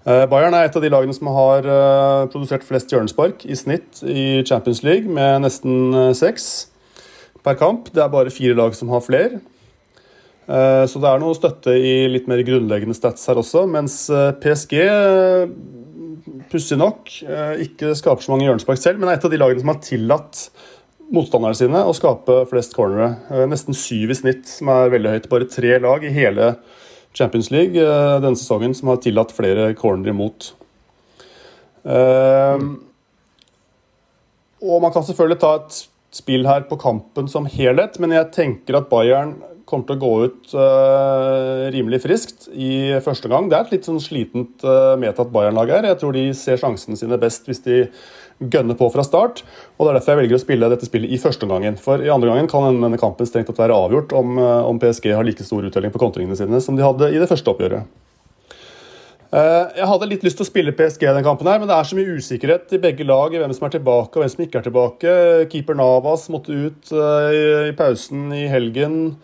Eh, 0.07 0.25
Bayern 0.31 0.55
er 0.55 0.67
et 0.67 0.75
av 0.77 0.83
de 0.83 0.91
lagene 0.91 1.15
som 1.15 1.29
har 1.35 1.65
eh, 1.67 2.27
produsert 2.31 2.63
flest 2.65 2.91
hjørnespark 2.93 3.43
i 3.45 3.57
snitt 3.57 4.01
i 4.07 4.41
Champions 4.47 4.81
League, 4.85 5.09
med 5.11 5.43
nesten 5.43 5.93
eh, 5.93 6.13
seks 6.17 6.69
per 7.43 7.59
kamp. 7.59 7.91
Det 7.93 8.03
er 8.03 8.13
bare 8.13 8.33
fire 8.33 8.55
lag 8.57 8.75
som 8.77 8.91
har 8.93 9.05
flere. 9.05 9.41
Så 10.49 10.97
det 10.97 11.05
er 11.05 11.19
noe 11.21 11.35
støtte 11.37 11.75
i 11.77 12.07
litt 12.09 12.25
mer 12.25 12.39
grunnleggende 12.41 12.95
stats 12.97 13.27
her 13.29 13.37
også, 13.37 13.67
mens 13.69 14.07
PSG 14.41 14.79
pussig 16.49 16.79
nok 16.81 17.11
ikke 17.61 17.91
skaper 17.93 18.25
så 18.25 18.33
mange 18.33 18.47
hjørnespark 18.47 18.81
selv, 18.81 18.97
men 18.97 19.11
er 19.11 19.19
et 19.19 19.27
av 19.27 19.29
de 19.29 19.37
lagene 19.37 19.61
som 19.61 19.69
har 19.69 19.77
tillatt 19.85 20.41
motstanderne 21.13 21.57
sine 21.57 21.81
og 21.87 21.95
skape 21.97 22.43
flest 22.51 22.75
cornere. 22.77 23.15
Eh, 23.31 23.45
nesten 23.49 23.77
syv 23.77 24.13
i 24.13 24.17
snitt, 24.17 24.45
som 24.49 24.71
er 24.73 24.93
veldig 24.93 25.15
høyt. 25.15 25.29
Bare 25.31 25.49
tre 25.49 25.77
lag 25.81 26.05
i 26.05 26.13
hele 26.13 26.53
Champions 27.17 27.49
League 27.53 27.79
eh, 27.81 28.17
denne 28.23 28.37
sesongen 28.39 28.75
som 28.77 28.91
har 28.93 29.01
tillatt 29.03 29.33
flere 29.35 29.71
cornere 29.79 30.15
imot. 30.15 30.53
Mm. 31.89 32.73
og 34.59 34.81
man 34.83 34.91
kan 34.91 35.05
selvfølgelig 35.07 35.39
ta 35.39 35.53
et 35.55 35.77
spill 36.13 36.43
her 36.45 36.65
på 36.67 36.77
kampen 36.77 37.29
som 37.31 37.47
helhet, 37.49 37.95
men 38.03 38.11
jeg 38.13 38.27
tenker 38.35 38.77
at 38.77 38.89
Bayern 38.91 39.37
kommer 39.69 39.87
til 39.87 39.97
å 39.97 40.01
gå 40.01 40.11
ut 40.25 40.53
uh, 40.57 41.69
rimelig 41.73 42.01
friskt 42.03 42.47
i 42.51 42.97
første 43.05 43.29
gang. 43.31 43.49
Det 43.49 43.57
er 43.57 43.67
et 43.67 43.75
litt 43.77 43.89
sånn 43.89 44.01
slitent 44.01 44.65
uh, 44.65 44.95
medtatt 44.99 45.31
Bayern-lag 45.33 45.71
her. 45.75 45.89
Jeg 45.91 45.99
tror 46.01 46.15
de 46.15 46.25
ser 46.37 46.59
sjansene 46.61 46.97
sine 46.99 47.19
best 47.21 47.49
hvis 47.49 47.61
de 47.65 47.83
gønne 48.39 48.75
på 48.79 48.87
fra 48.93 49.03
start. 49.03 49.43
og 49.77 49.85
Det 49.85 49.91
er 49.91 49.99
derfor 49.99 50.13
jeg 50.13 50.21
velger 50.23 50.39
å 50.39 50.43
spille 50.43 50.71
dette 50.71 50.87
spillet 50.87 51.11
i 51.11 51.21
første 51.21 51.45
omgangen. 51.45 51.79
For 51.79 52.03
i 52.03 52.11
andre 52.11 52.31
gangen 52.31 52.51
kan 52.51 52.67
denne 52.81 52.99
kampen 52.99 53.27
strengt 53.27 53.51
tatt 53.51 53.59
være 53.59 53.75
avgjort 53.75 54.15
om, 54.15 54.37
eh, 54.39 54.67
om, 54.69 54.79
PSG 54.79 55.11
har 55.13 55.23
like 55.23 55.43
stor 55.43 55.63
uttelling 55.63 55.91
på 55.91 55.99
kontringene 55.99 56.37
sine 56.37 56.61
som 56.61 56.75
de 56.75 56.83
hadde 56.83 57.11
i 57.11 57.19
det 57.19 57.27
første 57.29 57.51
oppgjøret. 57.51 57.83
Eh, 59.31 59.65
jeg 59.77 59.85
hadde 59.85 60.09
litt 60.09 60.23
lyst 60.23 60.37
til 60.37 60.45
å 60.45 60.49
spille 60.49 60.73
PSG 60.73 61.05
denne 61.05 61.21
kampen, 61.21 61.45
her, 61.45 61.59
men 61.59 61.67
det 61.67 61.75
er 61.75 61.83
så 61.83 61.95
mye 61.95 62.17
usikkerhet 62.17 62.73
i 62.73 62.81
begge 62.81 63.05
lag 63.05 63.29
hvem 63.29 63.53
som 63.53 63.67
er 63.67 63.77
tilbake 63.77 64.17
og 64.17 64.23
hvem 64.23 64.31
som 64.31 64.45
ikke 64.45 64.57
er 64.57 64.65
tilbake. 64.65 65.49
Keeper 65.51 65.75
Navas 65.75 66.29
måtte 66.29 66.49
ut 66.49 66.89
eh, 66.91 67.69
i 67.69 67.75
pausen 67.77 68.31
i 68.33 68.47
helgen. 68.47 69.17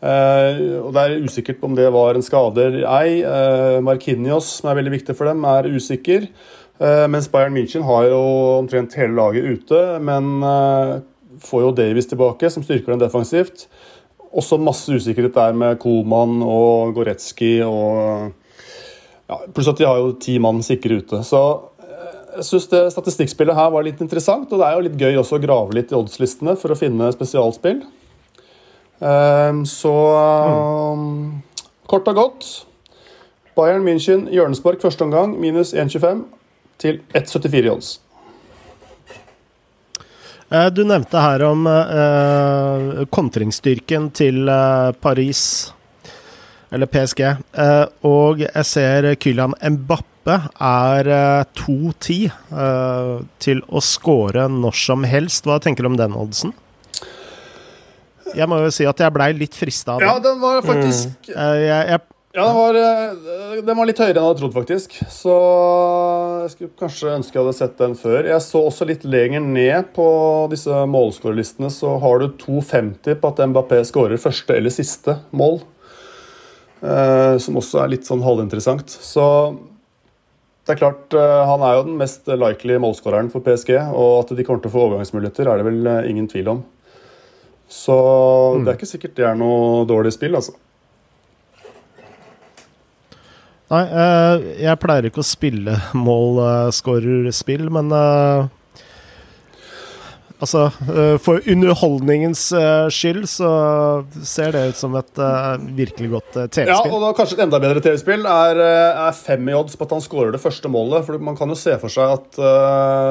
og 0.00 0.94
Det 0.94 1.00
er 1.02 1.20
usikkert 1.20 1.62
om 1.62 1.74
det 1.76 1.92
var 1.92 2.14
en 2.14 2.24
skade 2.24 2.56
eller 2.56 2.86
ei. 2.88 3.20
Markinios, 3.84 4.46
som 4.48 4.70
er 4.70 4.78
veldig 4.80 4.94
viktig 4.96 5.14
for 5.14 5.28
dem, 5.28 5.44
er 5.44 5.68
usikker. 5.68 6.24
Eh, 6.80 7.06
mens 7.12 7.28
Bayern 7.28 7.52
München 7.52 7.84
har 7.84 8.06
jo 8.08 8.20
omtrent 8.56 8.94
hele 8.96 9.12
laget 9.12 9.44
ute, 9.44 9.80
men 10.00 10.28
eh, 10.40 10.92
får 11.44 11.64
jo 11.66 11.72
Davies 11.76 12.08
tilbake, 12.08 12.48
som 12.50 12.64
styrker 12.64 12.94
dem 12.94 13.02
defensivt. 13.02 13.66
Også 14.30 14.56
masse 14.62 14.94
usikkerhet 14.94 15.36
der 15.36 15.56
med 15.56 15.80
Koman 15.82 16.38
og 16.46 16.94
Goretzky 16.96 17.58
og 17.66 18.30
ja, 19.28 19.36
Pluss 19.52 19.68
at 19.70 19.78
de 19.78 19.86
har 19.86 20.00
jo 20.00 20.14
ti 20.22 20.38
mann 20.42 20.62
sikre 20.64 21.02
ute. 21.02 21.20
Så 21.26 21.42
eh, 21.84 22.16
jeg 22.38 22.48
syns 22.48 22.70
det 22.72 22.82
statistikkspillet 22.96 23.60
her 23.60 23.74
var 23.76 23.84
litt 23.84 24.00
interessant. 24.00 24.48
Og 24.48 24.56
det 24.56 24.70
er 24.70 24.78
jo 24.78 24.88
litt 24.88 24.98
gøy 25.04 25.20
også 25.20 25.36
å 25.36 25.44
grave 25.44 25.76
litt 25.76 25.92
i 25.92 26.00
oddslistene 26.00 26.56
for 26.56 26.72
å 26.72 26.80
finne 26.80 27.12
spesialspill. 27.12 27.84
Så 29.00 29.92
mm. 31.00 31.14
kort 31.88 32.10
og 32.12 32.18
godt 32.18 32.48
Bayern 33.56 33.80
München 33.86 34.26
Hjørnespark 34.28 34.82
første 34.84 35.06
omgang 35.06 35.32
minus 35.40 35.72
1,25 35.72 36.20
til 36.80 37.02
1,74 37.14 37.66
i 37.66 37.72
odds. 37.72 37.90
Eh, 40.50 40.66
du 40.74 40.82
nevnte 40.82 41.20
her 41.22 41.44
om 41.46 41.66
eh, 41.70 43.02
kontringsstyrken 43.14 44.08
til 44.18 44.48
eh, 44.50 44.90
Paris, 44.98 45.42
eller 46.74 46.90
PSG. 46.90 47.22
Eh, 47.22 47.84
og 48.06 48.42
jeg 48.42 48.66
ser 48.66 49.12
Kylian 49.22 49.54
Mbappe 49.76 50.36
er 50.58 51.10
2-10 51.58 52.16
eh, 52.16 52.34
eh, 52.64 53.14
til 53.42 53.62
å 53.68 53.82
score 53.84 54.48
når 54.50 54.82
som 54.82 55.06
helst. 55.06 55.46
Hva 55.46 55.60
tenker 55.62 55.86
du 55.86 55.92
om 55.92 56.00
den 56.00 56.18
oddsen? 56.18 56.54
Jeg 58.34 58.46
må 58.46 58.60
jo 58.62 58.70
si 58.74 58.86
at 58.86 59.00
jeg 59.02 59.14
blei 59.14 59.32
litt 59.34 59.56
frista 59.58 59.96
av 59.96 60.02
det. 60.02 60.06
Ja, 60.06 60.18
den 60.22 60.42
var 60.42 60.60
faktisk 60.62 61.30
mm. 61.30 61.30
jeg, 61.34 61.86
jeg, 61.90 62.02
Ja, 62.30 62.44
den 62.46 62.54
var, 62.54 62.76
den 63.66 63.74
var, 63.74 63.88
litt 63.88 63.98
høyere 63.98 64.12
enn 64.12 64.20
jeg 64.20 64.28
hadde 64.28 64.38
trodd, 64.38 64.54
faktisk. 64.54 64.92
Så 65.10 65.32
jeg 66.44 66.52
skulle 66.52 66.76
kanskje 66.78 67.14
ønske 67.16 67.34
jeg 67.34 67.42
hadde 67.42 67.56
sett 67.58 67.74
den 67.80 67.96
før. 67.98 68.28
Jeg 68.30 68.44
så 68.44 68.62
også 68.68 68.86
litt 68.86 69.02
lenger 69.02 69.42
ned 69.42 69.90
på 69.96 70.06
disse 70.52 70.84
målskårerlistene, 70.92 71.72
så 71.74 71.96
har 72.04 72.22
du 72.22 72.28
2,50 72.38 73.18
på 73.18 73.32
at 73.32 73.42
Mbappé 73.50 73.80
skårer 73.88 74.22
første 74.22 74.54
eller 74.54 74.74
siste 74.74 75.18
mål. 75.34 75.58
Eh, 76.80 77.34
som 77.42 77.58
også 77.60 77.82
er 77.82 77.90
litt 77.96 78.06
sånn 78.08 78.22
halvinteressant. 78.24 78.88
Så 78.88 79.26
det 80.64 80.76
er 80.76 80.80
klart, 80.80 81.12
eh, 81.12 81.46
Han 81.50 81.66
er 81.66 81.74
jo 81.76 81.84
den 81.90 81.98
mest 81.98 82.26
likely 82.30 82.78
målskåreren 82.78 83.30
for 83.30 83.40
PSG, 83.40 83.74
og 83.90 84.22
at 84.22 84.36
de 84.36 84.44
kommer 84.44 84.62
til 84.62 84.70
å 84.70 84.76
få 84.78 84.86
overgangsmuligheter, 84.86 85.50
er 85.50 85.58
det 85.58 85.66
vel 85.66 85.86
eh, 85.86 86.10
ingen 86.10 86.28
tvil 86.28 86.48
om. 86.48 86.64
Så 87.68 87.94
mm. 88.54 88.64
det 88.64 88.70
er 88.70 88.78
ikke 88.78 88.94
sikkert 88.94 89.16
det 89.16 89.26
er 89.26 89.34
noe 89.34 89.84
dårlig 89.84 90.14
spill, 90.14 90.38
altså. 90.38 90.54
Nei, 93.70 93.84
jeg 94.58 94.78
pleier 94.82 95.06
ikke 95.06 95.22
å 95.22 95.26
spille 95.26 95.76
målskårerspill, 95.94 97.68
men 97.70 97.92
Altså, 100.40 100.70
eh, 100.88 101.16
for 101.20 101.44
underholdningens 101.52 102.46
eh, 102.56 102.86
skyld 102.92 103.26
så 103.28 103.50
ser 104.24 104.54
det 104.56 104.62
ut 104.70 104.78
som 104.78 104.94
et 104.96 105.20
virkelig 105.76 106.08
godt 106.14 106.30
TV-spill. 106.38 106.70
Ja, 106.72 106.80
og 106.88 107.04
da 107.04 107.10
kanskje 107.16 107.36
et 107.36 107.42
enda 107.44 107.60
bedre 107.60 107.82
TV-spill 107.84 108.24
er, 108.24 108.62
er, 108.62 109.12
fem 109.16 109.52
i 109.52 109.56
odds 109.58 109.76
på 109.76 109.84
at 109.84 109.92
han 109.98 110.04
skårer 110.04 110.32
det 110.32 110.40
første 110.40 110.72
målet. 110.72 111.04
For 111.04 111.20
man 111.20 111.36
kan 111.36 111.52
jo 111.52 111.58
se 111.60 111.76
for 111.82 111.92
seg 111.92 112.16
at 112.16 112.40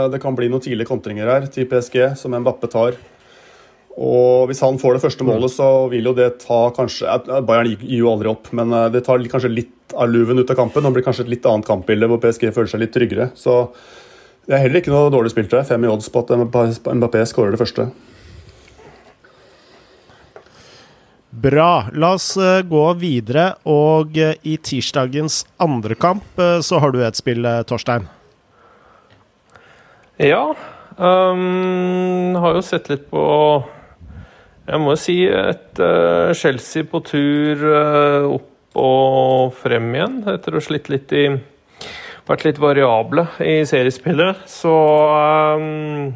det 0.09 0.21
kan 0.23 0.37
bli 0.37 0.49
noen 0.49 0.65
tidlige 0.65 0.89
kontringer 0.89 1.29
her 1.29 1.45
til 1.53 1.69
PSG, 1.69 2.01
som 2.17 2.33
Mbappe 2.33 2.71
tar. 2.73 2.97
Og 3.99 4.47
hvis 4.47 4.61
han 4.63 4.79
får 4.79 4.95
det 4.95 5.03
første 5.03 5.25
målet, 5.27 5.51
så 5.51 5.89
vil 5.91 6.07
jo 6.07 6.15
det 6.15 6.29
ta 6.45 6.59
kanskje 6.71 7.17
Bayern 7.43 7.73
gir 7.73 7.97
jo 7.99 8.13
aldri 8.13 8.29
opp, 8.31 8.47
men 8.55 8.71
det 8.93 9.01
tar 9.03 9.19
kanskje 9.27 9.51
litt 9.51 9.95
av 9.97 10.07
luven 10.07 10.39
ut 10.39 10.51
av 10.53 10.55
kampen. 10.55 10.85
Det 10.85 10.93
blir 10.95 11.03
kanskje 11.03 11.25
et 11.25 11.33
litt 11.33 11.47
annet 11.49 11.67
kampbilde 11.67 12.07
hvor 12.07 12.21
PSG 12.23 12.53
føler 12.55 12.71
seg 12.71 12.83
litt 12.85 12.93
tryggere. 12.95 13.31
Så 13.35 13.65
det 14.47 14.55
er 14.55 14.63
heller 14.63 14.79
ikke 14.81 14.93
noe 14.93 15.11
dårlig 15.13 15.33
spilt. 15.33 15.51
Det. 15.51 15.65
Fem 15.67 15.83
i 15.83 15.91
odds 15.91 16.07
på 16.09 16.23
at 16.23 16.31
Mbappé 16.95 17.25
skårer 17.27 17.53
det 17.53 17.59
første. 17.61 17.89
Bra. 21.29 21.85
La 21.93 22.15
oss 22.17 22.31
eh, 22.37 22.63
gå 22.65 22.85
videre. 22.97 23.51
Og 23.69 24.17
eh, 24.17 24.39
i 24.49 24.57
tirsdagens 24.57 25.43
andre 25.61 25.95
kamp 25.99 26.41
eh, 26.41 26.57
så 26.65 26.81
har 26.81 26.95
du 26.95 27.03
et 27.05 27.19
spill, 27.19 27.45
Torstein. 27.69 28.07
Ja. 30.19 30.49
Um, 30.97 32.33
har 32.41 32.57
jo 32.57 32.63
sett 32.65 32.89
litt 32.91 33.05
på 33.13 33.21
Jeg 34.69 34.81
må 34.83 34.93
si 35.01 35.23
et 35.25 35.79
uh, 35.81 36.29
Chelsea 36.37 36.85
på 36.85 37.01
tur 37.01 37.63
uh, 37.65 38.29
opp 38.35 38.77
og 38.79 39.55
frem 39.57 39.87
igjen, 39.95 40.19
etter 40.29 40.53
å 40.53 40.59
ha 40.59 40.65
slitt 40.65 40.91
litt 40.93 41.13
i 41.17 41.23
vært 42.29 42.43
litt 42.45 42.59
variable 42.61 43.23
i 43.41 43.63
seriespillet. 43.65 44.43
Så 44.45 44.69
um, 44.69 46.11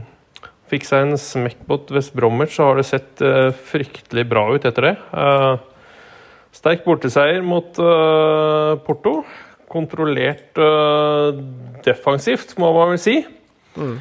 fikk 0.70 0.86
seg 0.86 1.08
en 1.08 1.18
smekk 1.18 1.64
mot 1.72 1.94
West 1.96 2.14
Bromwich, 2.14 2.54
så 2.54 2.70
har 2.70 2.78
det 2.78 2.86
sett 2.92 3.24
uh, 3.26 3.50
fryktelig 3.72 4.28
bra 4.30 4.46
ut 4.54 4.70
etter 4.70 4.92
det. 4.92 4.96
Sterk 6.54 6.86
borteseier 6.86 7.42
mot 7.42 7.74
Porto. 8.86 9.16
Kontrollert 9.74 10.54
defensivt, 11.82 12.54
må 12.62 12.70
man 12.76 12.92
vel 12.94 13.02
si. 13.02 13.16
Mm. 13.74 13.96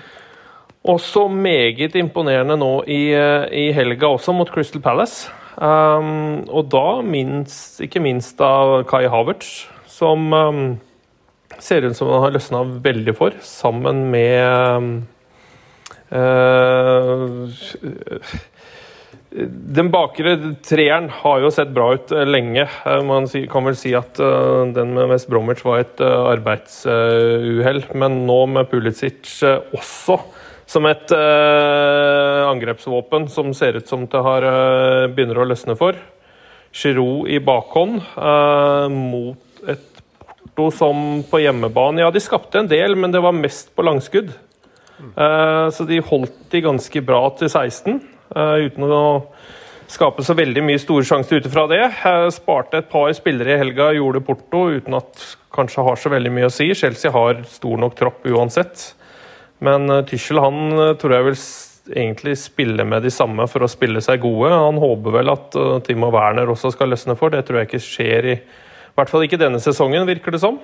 Også 0.82 1.28
meget 1.30 1.94
imponerende 1.94 2.56
nå 2.58 2.72
i, 2.90 3.14
i, 3.14 3.68
helga 3.76 4.08
også, 4.16 4.34
mot 4.34 4.50
Crystal 4.50 4.82
Palace. 4.82 5.30
Um, 5.62 6.42
og 6.48 6.70
da 6.72 7.02
minst, 7.04 7.76
ikke 7.84 8.00
minst 8.00 8.40
av 8.42 8.80
Kai 8.88 9.04
Havertz, 9.12 9.66
som 9.86 10.32
um, 10.32 10.62
ser 11.60 11.84
ut 11.84 11.94
som 11.98 12.08
han 12.10 12.24
har 12.24 12.32
løsna 12.34 12.64
veldig 12.82 13.14
for, 13.18 13.36
sammen 13.44 14.06
med 14.10 15.04
uh, 16.10 16.72
den 19.32 19.88
bakre 19.92 20.34
treeren 20.66 21.06
har 21.22 21.44
jo 21.44 21.52
sett 21.54 21.70
bra 21.72 21.86
ut 21.96 22.10
eh, 22.12 22.26
lenge. 22.28 22.66
Man 23.08 23.24
kan 23.48 23.64
vel 23.64 23.78
si 23.80 23.94
at 23.96 24.18
den 24.20 24.92
med 24.92 25.08
West 25.08 25.30
Bromwich 25.32 25.64
var 25.64 25.80
et 25.80 26.02
uh, 26.04 26.28
arbeidsuhell. 26.34 27.80
Men 27.96 28.26
nå 28.28 28.36
med 28.52 28.68
Pulisic 28.68 29.40
også 29.72 30.18
som 30.66 30.86
et 30.88 31.12
angrepsvåpen 31.12 33.28
som 33.28 33.52
ser 33.54 33.76
ut 33.80 33.88
som 33.88 34.06
det 34.08 34.22
har, 34.24 34.46
begynner 35.12 35.42
å 35.42 35.48
løsne 35.50 35.76
for. 35.76 35.98
Giroud 36.72 37.28
i 37.28 37.40
bakhånd 37.44 38.00
mot 38.94 39.68
et 39.68 39.92
Porto 40.52 40.70
som 40.70 41.22
på 41.30 41.40
hjemmebane. 41.40 42.02
Ja, 42.02 42.10
de 42.10 42.20
skapte 42.20 42.60
en 42.60 42.68
del, 42.68 42.96
men 42.96 43.12
det 43.12 43.22
var 43.24 43.32
mest 43.32 43.72
på 43.74 43.84
langskudd. 43.86 44.34
Uh, 45.16 45.70
så 45.72 45.86
de 45.88 46.02
holdt 46.04 46.36
de 46.52 46.60
ganske 46.62 47.02
bra 47.02 47.24
til 47.38 47.48
16, 47.48 47.96
uh, 48.36 48.36
eh, 48.36 48.66
uten 48.68 48.84
å 48.86 49.00
skape 49.90 50.22
så 50.24 50.36
veldig 50.38 50.62
mye 50.64 50.80
store 50.80 51.06
sjanser 51.08 51.40
ut 51.40 51.48
ifra 51.48 51.64
det. 51.72 51.80
Uh, 52.04 52.28
sparte 52.30 52.82
et 52.82 52.90
par 52.92 53.10
spillere 53.16 53.56
i 53.56 53.62
helga, 53.62 53.90
gjorde 53.96 54.22
Porto 54.26 54.66
uten 54.76 54.98
at 55.00 55.24
kanskje 55.52 55.86
har 55.88 55.98
så 55.98 56.12
veldig 56.12 56.34
mye 56.36 56.50
å 56.50 56.52
si. 56.52 56.68
Chelsea 56.76 57.12
har 57.12 57.42
stor 57.48 57.80
nok 57.80 57.96
tropp 57.98 58.28
uansett. 58.28 58.92
Men 59.62 59.86
Tyssel, 59.86 60.08
Tyschel 60.10 60.42
han 60.42 60.96
tror 60.98 61.14
jeg 61.16 61.28
vil 61.28 61.38
egentlig 61.92 62.34
spille 62.38 62.84
med 62.86 63.02
de 63.02 63.10
samme 63.10 63.46
for 63.50 63.64
å 63.64 63.70
spille 63.70 64.02
seg 64.02 64.22
gode. 64.22 64.50
Han 64.50 64.78
håper 64.82 65.16
vel 65.18 65.32
at 65.32 65.56
Timo 65.86 66.12
Werner 66.14 66.50
også 66.50 66.72
skal 66.74 66.92
løsne 66.92 67.16
for. 67.18 67.34
Det 67.34 67.44
tror 67.46 67.60
jeg 67.60 67.70
ikke 67.70 67.86
skjer 67.86 68.30
i 68.34 68.36
i 68.92 68.98
hvert 69.00 69.08
fall 69.08 69.22
ikke 69.24 69.38
denne 69.40 69.56
sesongen, 69.56 70.04
virker 70.04 70.34
det 70.34 70.42
som. 70.42 70.58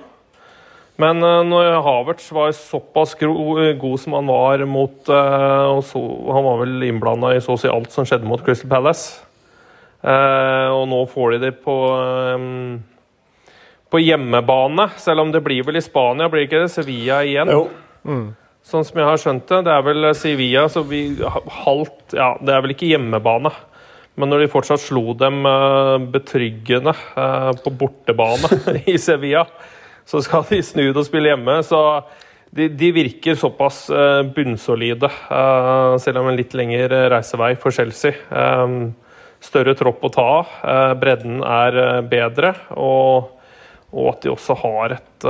Men 1.01 1.17
når 1.17 1.79
Havertz 1.81 2.27
var 2.35 2.51
såpass 2.53 3.15
eh, 3.23 3.71
god 3.79 3.95
som 4.03 4.13
han 4.19 4.29
var 4.29 4.61
mot 4.69 5.09
og 5.09 5.79
så, 5.87 6.01
Han 6.29 6.45
var 6.45 6.59
vel 6.59 6.83
innblanda 6.85 7.31
i 7.33 7.41
så 7.41 7.55
å 7.55 7.57
si 7.57 7.71
alt 7.71 7.89
som 7.89 8.05
skjedde 8.05 8.29
mot 8.29 8.43
Crystal 8.45 8.69
Palace. 8.69 9.23
Og 10.05 10.85
nå 10.91 11.01
får 11.09 11.33
de 11.33 11.41
det 11.47 11.53
på 11.63 11.79
på 13.89 14.01
hjemmebane, 14.03 14.85
selv 15.01 15.23
om 15.23 15.31
det 15.33 15.41
blir 15.41 15.65
vel 15.65 15.79
i 15.79 15.81
Spania, 15.81 16.29
blir 16.29 16.43
det 16.43 16.49
ikke 16.49 16.61
det? 16.61 16.73
Sevilla 16.73 17.23
igjen? 17.25 17.49
Jo. 17.49 17.63
Mm. 18.05 18.27
Sånn 18.65 18.85
som 18.85 18.99
jeg 18.99 19.07
har 19.07 19.19
skjønt 19.21 19.47
det. 19.49 19.63
Det 19.65 19.73
er 19.73 19.85
vel 19.87 20.11
Sevilla, 20.17 20.67
så 20.69 20.83
vi 20.85 21.03
halvt 21.63 22.15
Ja, 22.17 22.33
det 22.43 22.53
er 22.53 22.63
vel 22.65 22.75
ikke 22.75 22.89
hjemmebane. 22.91 23.53
Men 24.19 24.33
når 24.33 24.43
de 24.43 24.51
fortsatt 24.51 24.83
slo 24.83 25.13
dem 25.17 25.45
eh, 25.47 25.95
betryggende 26.11 26.91
eh, 26.91 27.51
på 27.63 27.71
bortebane 27.79 28.59
i 28.91 28.97
Sevilla, 28.99 29.45
så 30.09 30.19
skal 30.25 30.43
de 30.49 30.59
snu 30.65 30.89
det 30.89 30.99
og 30.99 31.07
spille 31.07 31.31
hjemme. 31.31 31.59
Så 31.63 31.79
de, 32.51 32.67
de 32.73 32.91
virker 32.91 33.39
såpass 33.39 33.85
eh, 33.93 34.21
bunnsolide, 34.35 35.11
selv 36.03 36.19
om 36.23 36.31
en 36.31 36.39
litt 36.39 36.55
lengre 36.57 37.05
reisevei 37.13 37.53
for 37.61 37.75
Chelsea. 37.75 38.17
Større 39.39 39.75
tropp 39.79 40.03
å 40.03 40.11
ta 40.11 40.25
av. 40.41 40.55
Bredden 40.99 41.39
er 41.45 42.01
bedre. 42.09 42.55
Og, 42.75 43.29
og, 43.93 44.09
at 44.09 44.25
de 44.25 44.33
også 44.33 44.57
har 44.65 44.97
et, 44.97 45.29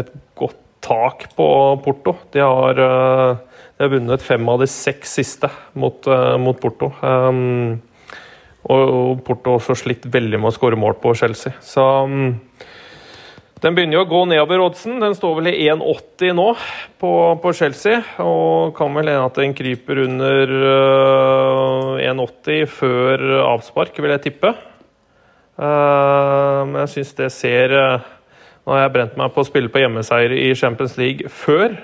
et 0.00 0.10
godt 0.40 0.64
tak 0.84 1.28
på 1.36 1.48
Porto. 1.84 2.14
De 2.34 2.42
har, 2.44 2.78
de 2.78 3.84
har 3.84 3.92
vunnet 3.92 4.24
fem 4.24 4.48
av 4.48 4.62
de 4.62 4.68
seks 4.70 5.18
siste 5.18 5.50
mot, 5.78 6.06
mot 6.40 6.58
Porto. 6.60 6.92
Um, 7.02 7.78
og 8.68 9.22
Porto 9.24 9.56
også 9.56 9.76
slitt 9.78 10.08
veldig 10.12 10.40
med 10.40 10.50
å 10.50 10.56
skåre 10.56 10.78
mål 10.78 10.98
på 11.02 11.14
Chelsea. 11.16 11.54
Så 11.64 11.84
um, 12.04 12.34
den 13.62 13.74
begynner 13.74 13.98
jo 13.98 14.02
å 14.04 14.10
gå 14.10 14.20
nedover 14.30 14.62
oddsen. 14.62 14.98
Den 15.02 15.16
står 15.18 15.38
vel 15.40 15.50
i 15.50 15.66
1,80 15.72 16.36
nå 16.38 16.48
på, 17.00 17.12
på, 17.42 17.52
Chelsea. 17.56 18.02
Og 18.22 18.74
kan 18.76 18.94
vel 18.94 19.10
hende 19.10 19.26
at 19.26 19.40
den 19.40 19.56
kryper 19.58 20.04
under 20.04 20.52
uh, 21.98 22.04
1,80 22.04 22.68
før 22.70 23.24
avspark, 23.48 23.98
vil 23.98 24.14
jeg 24.14 24.26
tippe. 24.28 24.52
Uh, 25.58 26.62
men 26.68 26.84
jeg 26.84 26.94
syns 26.98 27.16
det 27.18 27.32
ser 27.34 27.74
uh, 27.74 28.14
Nå 28.68 28.74
har 28.76 28.82
jeg 28.82 28.92
brent 28.98 29.14
meg 29.16 29.30
på 29.32 29.40
å 29.40 29.46
spille 29.48 29.70
på 29.72 29.80
hjemmeseier 29.80 30.34
i 30.36 30.50
Champions 30.52 30.98
League 31.00 31.30
før. 31.32 31.78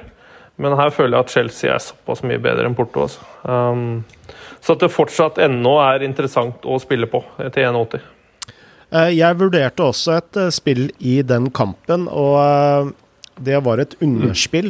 Men 0.61 0.77
her 0.77 0.91
føler 0.93 1.17
jeg 1.17 1.25
at 1.25 1.33
Chelsea 1.33 1.71
er 1.73 1.81
såpass 1.81 2.21
mye 2.29 2.37
bedre 2.45 2.69
enn 2.69 2.77
Porto. 2.77 3.07
Altså. 3.07 3.25
Um, 3.49 4.03
så 4.61 4.77
at 4.77 4.85
det 4.85 4.93
fortsatt 4.93 5.41
ennå 5.47 5.79
er 5.81 6.05
interessant 6.05 6.69
å 6.69 6.77
spille 6.83 7.09
på 7.09 7.23
til 7.41 7.65
1,80. 7.71 8.05
Eh, 8.93 9.15
jeg 9.17 9.41
vurderte 9.41 9.89
også 9.89 10.19
et 10.19 10.41
eh, 10.43 10.53
spill 10.53 10.85
i 11.01 11.17
den 11.25 11.49
kampen, 11.57 12.05
og 12.13 12.37
eh, 12.43 12.93
det 13.49 13.65
var 13.65 13.81
et 13.81 13.97
underspill. 14.05 14.69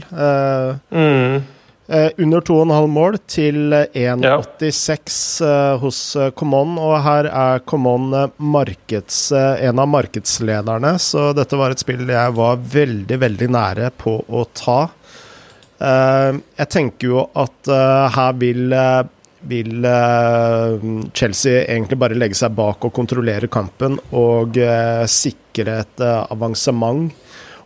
Mm. 0.94 1.42
Under 1.86 2.40
2,5 2.40 2.86
mål 2.88 3.18
til 3.28 3.74
1,86 3.74 5.16
ja. 5.44 5.76
hos 5.82 5.98
Common, 6.38 6.78
og 6.80 6.94
her 7.04 7.28
er 7.28 7.60
Common 7.68 8.06
markeds, 8.40 9.18
en 9.36 9.82
av 9.82 9.90
markedslederne, 9.92 10.94
så 10.96 11.26
dette 11.36 11.58
var 11.60 11.74
et 11.74 11.84
spill 11.84 12.08
jeg 12.08 12.36
var 12.38 12.62
veldig, 12.72 13.18
veldig 13.26 13.50
nære 13.52 13.90
på 14.00 14.16
å 14.16 14.46
ta. 14.56 14.78
Jeg 15.84 16.70
tenker 16.72 17.10
jo 17.10 17.26
at 17.36 17.68
her 18.16 18.40
vil 18.40 18.72
vil 19.44 19.84
Chelsea 21.12 21.66
egentlig 21.68 21.98
bare 22.00 22.16
legge 22.16 22.38
seg 22.38 22.54
bak 22.56 22.86
og 22.86 22.94
kontrollere 22.96 23.50
kampen 23.52 23.98
og 24.16 24.56
sikre 25.12 25.82
et 25.82 26.04
avansement. 26.06 27.10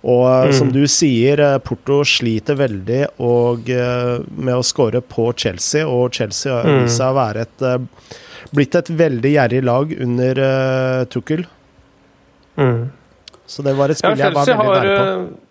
Og 0.03 0.51
mm. 0.51 0.53
som 0.55 0.71
du 0.71 0.85
sier, 0.91 1.41
Porto 1.67 2.01
sliter 2.07 2.59
veldig 2.61 3.01
og, 3.25 3.67
med 3.67 4.55
å 4.55 4.63
skåre 4.63 5.03
på 5.03 5.33
Chelsea, 5.35 5.83
og 5.89 6.15
Chelsea 6.15 6.55
har 6.55 6.69
mm. 6.69 6.85
vist 6.85 7.01
seg 7.01 7.11
å 7.11 7.17
være 7.19 7.47
et, 7.49 7.65
blitt 8.55 8.79
et 8.79 8.93
veldig 9.01 9.33
gjerrig 9.35 9.65
lag 9.67 9.97
under 10.07 10.41
uh, 10.45 11.03
Tukkel. 11.11 11.43
Mm. 12.59 12.89
Så 13.49 13.65
det 13.67 13.75
var 13.79 13.91
et 13.91 13.99
spill 13.99 14.15
ja, 14.19 14.29
jeg 14.29 14.37
var 14.37 14.51
veldig 14.53 14.71
nære 14.71 14.97
på. 15.03 15.45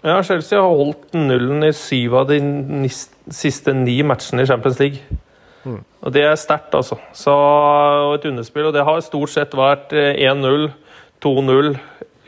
Ja, 0.00 0.20
Chelsea 0.24 0.56
har 0.56 0.78
holdt 0.78 1.12
nullen 1.16 1.64
i 1.66 1.74
syv 1.76 2.14
av 2.22 2.30
de 2.30 2.38
siste 2.88 3.74
ni 3.76 3.98
matchene 4.06 4.46
i 4.46 4.48
Champions 4.48 4.78
League. 4.80 5.18
Mm. 5.64 5.82
Og 6.00 6.12
Det 6.14 6.22
er 6.24 6.38
sterkt, 6.40 6.72
altså. 6.74 6.96
Så, 7.12 7.34
og 7.34 8.14
et 8.16 8.24
underspill. 8.30 8.70
Og 8.70 8.74
det 8.76 8.84
har 8.86 9.00
stort 9.04 9.32
sett 9.34 9.56
vært 9.56 9.92
1-0, 9.92 10.70
2-0, 11.20 11.74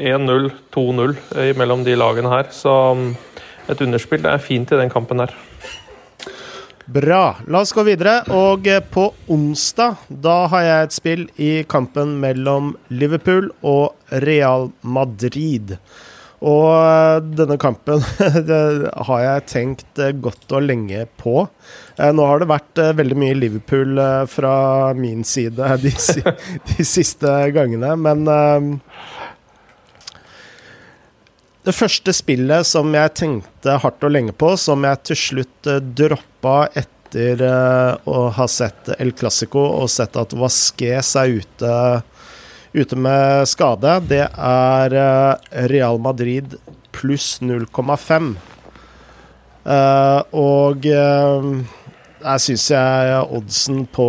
1-0, 0.03 0.51
2-0 0.75 1.17
mellom 1.59 1.87
de 1.87 1.97
lagene 1.99 2.33
her. 2.33 2.51
Så 2.55 2.73
mm, 2.99 3.09
et 3.73 3.83
underspill 3.87 4.27
er 4.29 4.43
fint 4.43 4.73
i 4.75 4.79
den 4.81 4.93
kampen 4.93 5.23
her. 5.23 5.35
Bra. 6.93 7.37
La 7.47 7.63
oss 7.63 7.73
gå 7.73 7.85
videre. 7.87 8.21
Og 8.35 8.67
eh, 8.69 8.83
på 8.83 9.09
onsdag 9.33 10.03
da 10.23 10.43
har 10.53 10.67
jeg 10.67 10.87
et 10.87 10.97
spill 10.97 11.27
i 11.41 11.53
kampen 11.71 12.17
mellom 12.23 12.75
Liverpool 12.91 13.53
og 13.63 14.19
Real 14.25 14.71
Madrid. 14.83 15.77
Og 16.43 16.67
eh, 16.75 17.23
denne 17.39 17.57
kampen 17.63 18.03
har 19.09 19.21
jeg 19.23 19.47
tenkt 19.51 20.03
eh, 20.03 20.15
godt 20.25 20.51
og 20.57 20.67
lenge 20.67 21.07
på. 21.21 21.47
Eh, 21.97 22.11
nå 22.11 22.27
har 22.27 22.43
det 22.43 22.51
vært 22.51 22.83
veldig 22.99 23.19
mye 23.23 23.39
Liverpool 23.39 24.01
fra 24.31 24.57
min 24.99 25.23
side 25.27 25.71
de, 25.85 25.95
de 26.73 26.87
siste 26.87 27.37
gangene, 27.55 27.95
men 27.95 28.27
det 31.63 31.75
første 31.77 32.13
spillet 32.17 32.67
som 32.67 32.95
jeg 32.97 33.15
tenkte 33.19 33.77
hardt 33.83 34.03
og 34.03 34.15
lenge 34.15 34.35
på, 34.35 34.55
som 34.59 34.83
jeg 34.87 35.03
til 35.09 35.21
slutt 35.21 35.69
droppa 35.99 36.57
etter 36.75 37.43
å 38.09 38.19
ha 38.35 38.47
sett 38.49 38.89
El 38.99 39.13
Clásico 39.15 39.63
og 39.83 39.91
sett 39.93 40.17
at 40.19 40.33
Vasques 40.35 41.13
er 41.21 41.37
ute 41.39 41.75
ute 42.73 42.97
med 42.97 43.49
skade, 43.49 43.99
det 44.09 44.25
er 44.25 44.97
eh, 44.97 45.67
Real 45.73 46.01
Madrid 46.01 46.57
pluss 46.93 47.37
0,5. 47.43 48.33
Uh, 49.63 49.73
eh, 49.73 50.21
og 50.35 50.87
jeg 50.89 52.45
syns 52.47 52.65
jeg 52.73 53.21
oddsen 53.37 53.85
på 53.93 54.07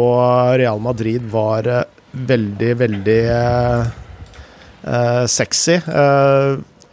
Real 0.59 0.81
Madrid 0.81 1.25
var 1.29 1.69
veldig, 2.13 2.71
veldig 2.81 3.21
sexy. 5.31 5.77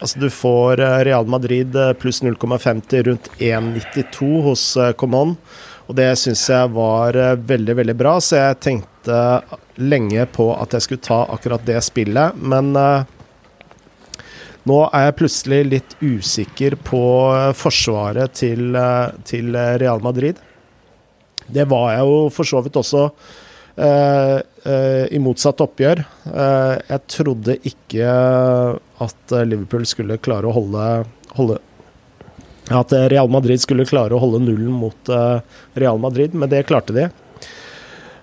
Altså 0.00 0.22
du 0.22 0.30
får 0.32 0.82
Real 1.06 1.28
Madrid 1.30 1.76
pluss 2.00 2.22
0,50 2.24 3.06
rundt 3.06 3.30
1,92 3.38 4.30
hos 4.48 4.64
Common. 4.96 5.36
Og 5.90 5.96
det 5.98 6.08
syns 6.20 6.42
jeg 6.50 6.72
var 6.74 7.16
veldig, 7.36 7.74
veldig 7.80 7.96
bra, 7.98 8.16
så 8.22 8.38
jeg 8.38 8.60
tenkte 8.62 9.20
lenge 9.80 10.26
på 10.30 10.50
at 10.54 10.76
jeg 10.76 10.86
skulle 10.86 11.02
ta 11.02 11.24
akkurat 11.34 11.64
det 11.66 11.80
spillet, 11.82 12.36
men 12.38 12.70
nå 14.68 14.78
er 14.92 15.06
jeg 15.06 15.16
plutselig 15.18 15.60
litt 15.66 15.94
usikker 16.02 16.76
på 16.84 17.02
forsvaret 17.56 18.34
til, 18.36 18.76
til, 19.26 19.56
Real 19.56 20.02
Madrid. 20.04 20.40
Det 21.48 21.64
var 21.70 21.94
jeg 21.94 22.10
jo 22.10 22.18
for 22.34 22.46
så 22.46 22.60
vidt 22.64 22.76
også 22.78 23.08
i 23.80 25.18
motsatt 25.22 25.62
oppgjør. 25.64 26.02
jeg 26.84 27.00
trodde 27.08 27.54
ikke 27.64 28.10
at 29.00 29.34
Liverpool 29.48 29.86
skulle 29.88 30.18
klare 30.20 30.50
å 30.50 30.52
holde, 30.52 30.88
holde 31.38 31.56
At 32.76 32.92
Real 33.08 33.30
Madrid 33.32 33.62
skulle 33.62 33.88
klare 33.88 34.12
å 34.12 34.20
holde 34.20 34.42
nullen 34.44 34.74
mot 34.82 35.12
Real 35.80 36.02
Madrid, 36.02 36.36
men 36.36 36.52
det 36.52 36.66
klarte 36.68 36.92
de. 36.92 37.06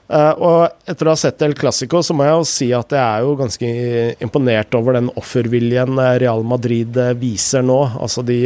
Og 0.07 0.87
etter 0.87 1.07
å 1.07 1.11
ha 1.11 1.19
sett 1.19 1.41
El 1.43 1.55
Clásico, 1.57 1.99
så 2.03 2.15
må 2.15 2.23
jeg 2.23 2.35
jo 2.37 2.43
si 2.47 2.67
at 2.75 2.93
jeg 2.95 3.03
er 3.03 3.25
jo 3.25 3.35
ganske 3.39 3.71
imponert 4.23 4.75
over 4.79 4.95
den 4.95 5.09
offerviljen 5.19 5.99
eh, 5.99 6.13
Real 6.23 6.45
Madrid 6.47 6.95
eh, 6.95 7.15
viser 7.19 7.65
nå. 7.67 7.79
Altså 7.99 8.23
de, 8.23 8.39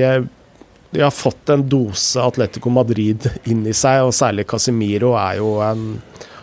de, 0.89 1.03
har 1.03 1.13
fått 1.13 1.53
en 1.53 1.65
dose 1.69 2.21
Atletico 2.21 2.73
Madrid 2.73 3.29
inn 3.45 3.61
i 3.69 3.75
seg, 3.77 4.07
og 4.07 4.15
særlig 4.17 4.47
Casemiro 4.49 5.13
er 5.21 5.37
jo 5.37 5.53
en 5.65 5.85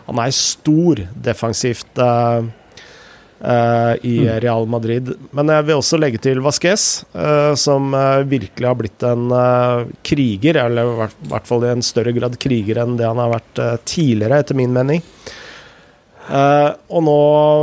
Han 0.09 0.23
er 0.25 0.35
stor 0.35 1.05
defensivt. 1.29 1.93
Uh, 2.01 2.49
Uh, 3.39 3.95
i 4.03 4.19
mm. 4.19 4.41
Real 4.41 4.67
Madrid. 4.67 5.13
Men 5.31 5.51
jeg 5.53 5.67
vil 5.69 5.79
også 5.79 5.99
legge 6.01 6.19
til 6.19 6.41
Vasques, 6.43 7.05
uh, 7.15 7.55
som 7.55 7.93
uh, 7.95 8.27
virkelig 8.27 8.67
har 8.67 8.75
blitt 8.75 9.05
en 9.07 9.31
kriger, 10.03 10.59
eller 10.65 11.05
i 11.07 11.29
hvert 11.31 11.47
fall 11.47 11.63
i 11.63 11.71
en 11.71 11.85
større 11.87 12.11
grad 12.17 12.35
kriger 12.43 12.81
enn 12.83 12.97
det 12.99 13.07
han 13.07 13.21
har 13.23 13.37
vært 13.37 13.61
tidligere, 13.87 14.41
etter 14.43 14.59
min 14.59 14.75
mening. 14.75 15.05
og 16.29 17.01
nå 17.07 17.21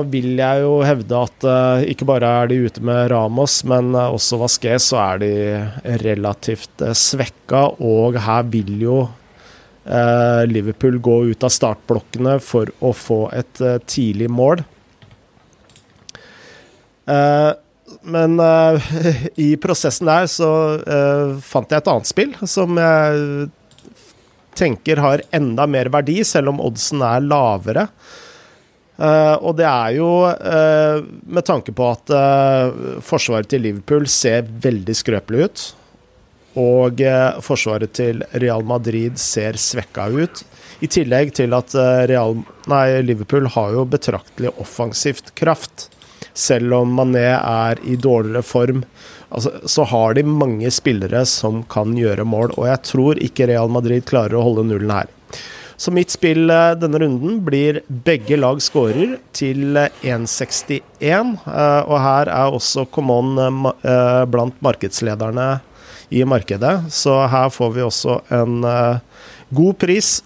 vil 0.10 0.40
jeg 0.40 0.62
jo 0.64 0.80
hevde 0.82 1.20
at 1.28 1.46
ikke 1.92 2.08
bare 2.10 2.32
er 2.40 2.48
de 2.50 2.62
ute 2.66 2.82
med 2.82 3.12
Ramos, 3.12 3.60
men 3.68 3.92
også 3.94 4.40
Vasquez, 4.42 4.88
så 4.90 4.98
er 5.04 5.22
de 5.22 5.34
relativt 6.02 6.82
svekka, 6.98 7.68
og 7.78 8.18
her 8.26 8.48
vil 8.50 8.72
jo 8.82 8.98
Liverpool 10.50 10.96
gå 10.98 11.16
ut 11.30 11.44
av 11.46 11.52
startblokkene 11.54 12.40
for 12.42 12.72
å 12.82 12.90
få 12.98 13.20
et 13.38 13.60
tidlig 13.86 14.32
mål. 14.34 14.64
Uh, 17.06 17.54
men 18.02 18.40
uh, 18.40 18.82
i 19.36 19.54
prosessen 19.62 20.10
der 20.10 20.28
så 20.32 20.50
uh, 20.82 21.38
fant 21.46 21.70
jeg 21.70 21.84
et 21.84 21.92
annet 21.92 22.10
spill 22.10 22.34
som 22.50 22.80
jeg 22.82 23.50
tenker 24.56 25.02
har 25.04 25.24
enda 25.36 25.66
mer 25.68 25.92
verdi, 25.92 26.22
selv 26.24 26.54
om 26.54 26.62
oddsen 26.64 27.02
er 27.04 27.26
lavere. 27.26 27.90
og 29.44 29.58
det 29.60 29.66
er 29.68 29.90
jo 29.98 30.08
med 31.28 31.44
tanke 31.44 31.74
på 31.76 31.90
at 31.92 32.14
forsvaret 33.04 33.50
til 33.52 33.66
Liverpool 33.66 34.08
ser 34.08 34.48
veldig 34.48 34.96
skrøpelig 34.96 35.42
ut. 35.44 35.66
Og 36.62 37.02
forsvaret 37.44 37.92
til 37.98 38.22
Real 38.40 38.64
Madrid 38.64 39.18
ser 39.20 39.58
svekka 39.60 40.06
ut. 40.08 40.44
I 40.80 40.88
tillegg 40.88 41.34
til 41.36 41.52
at 41.58 41.76
Real, 42.08 42.38
nei, 42.72 42.86
Liverpool 43.04 43.50
har 43.52 43.76
jo 43.76 43.84
betraktelig 43.92 44.54
offensivt 44.64 45.34
kraft 45.36 45.90
selv 46.36 46.74
om 46.82 46.96
Mané 47.00 47.28
er 47.32 47.80
i 47.88 47.96
dårligere 47.96 48.44
form, 48.44 48.84
altså, 49.30 49.54
så 49.66 49.86
har 49.88 50.16
de 50.18 50.26
mange 50.28 50.72
spillere 50.72 51.24
som 51.30 51.64
kan 51.72 51.96
gjøre 51.98 52.28
mål. 52.28 52.54
Og 52.60 52.68
jeg 52.70 52.84
tror 52.92 53.22
ikke 53.24 53.50
Real 53.52 53.72
Madrid 53.72 54.06
klarer 54.08 54.38
å 54.38 54.46
holde 54.50 54.68
nullen 54.70 54.94
her. 54.94 55.12
Så 55.76 55.92
mitt 55.92 56.14
spill 56.14 56.48
eh, 56.52 56.74
denne 56.80 57.02
runden 57.02 57.42
blir 57.44 57.82
begge 58.06 58.38
lag 58.40 58.62
skårer 58.64 59.18
til 59.36 59.76
1,61. 59.76 61.02
Eh, 61.04 61.82
og 61.84 61.98
her 62.00 62.32
er 62.32 62.56
også 62.56 62.86
Common 62.96 63.36
eh, 63.44 64.22
blant 64.32 64.62
markedslederne 64.64 65.50
i 66.10 66.24
markedet. 66.28 66.76
Så 66.94 67.16
her 67.32 67.50
får 67.54 67.76
vi 67.76 67.86
også 67.86 68.20
en 68.36 68.60
god 69.56 69.78
pris 69.82 70.18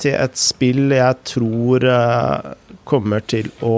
til 0.00 0.12
et 0.12 0.36
spill 0.36 0.92
jeg 0.92 1.20
tror 1.24 1.86
kommer 2.86 3.24
til 3.24 3.48
å 3.64 3.76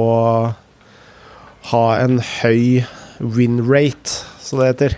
ha 1.71 1.85
en 2.01 2.19
høy 2.23 2.83
win 3.19 3.61
rate, 3.67 4.25
som 4.41 4.63
det 4.63 4.73
heter. 4.73 4.97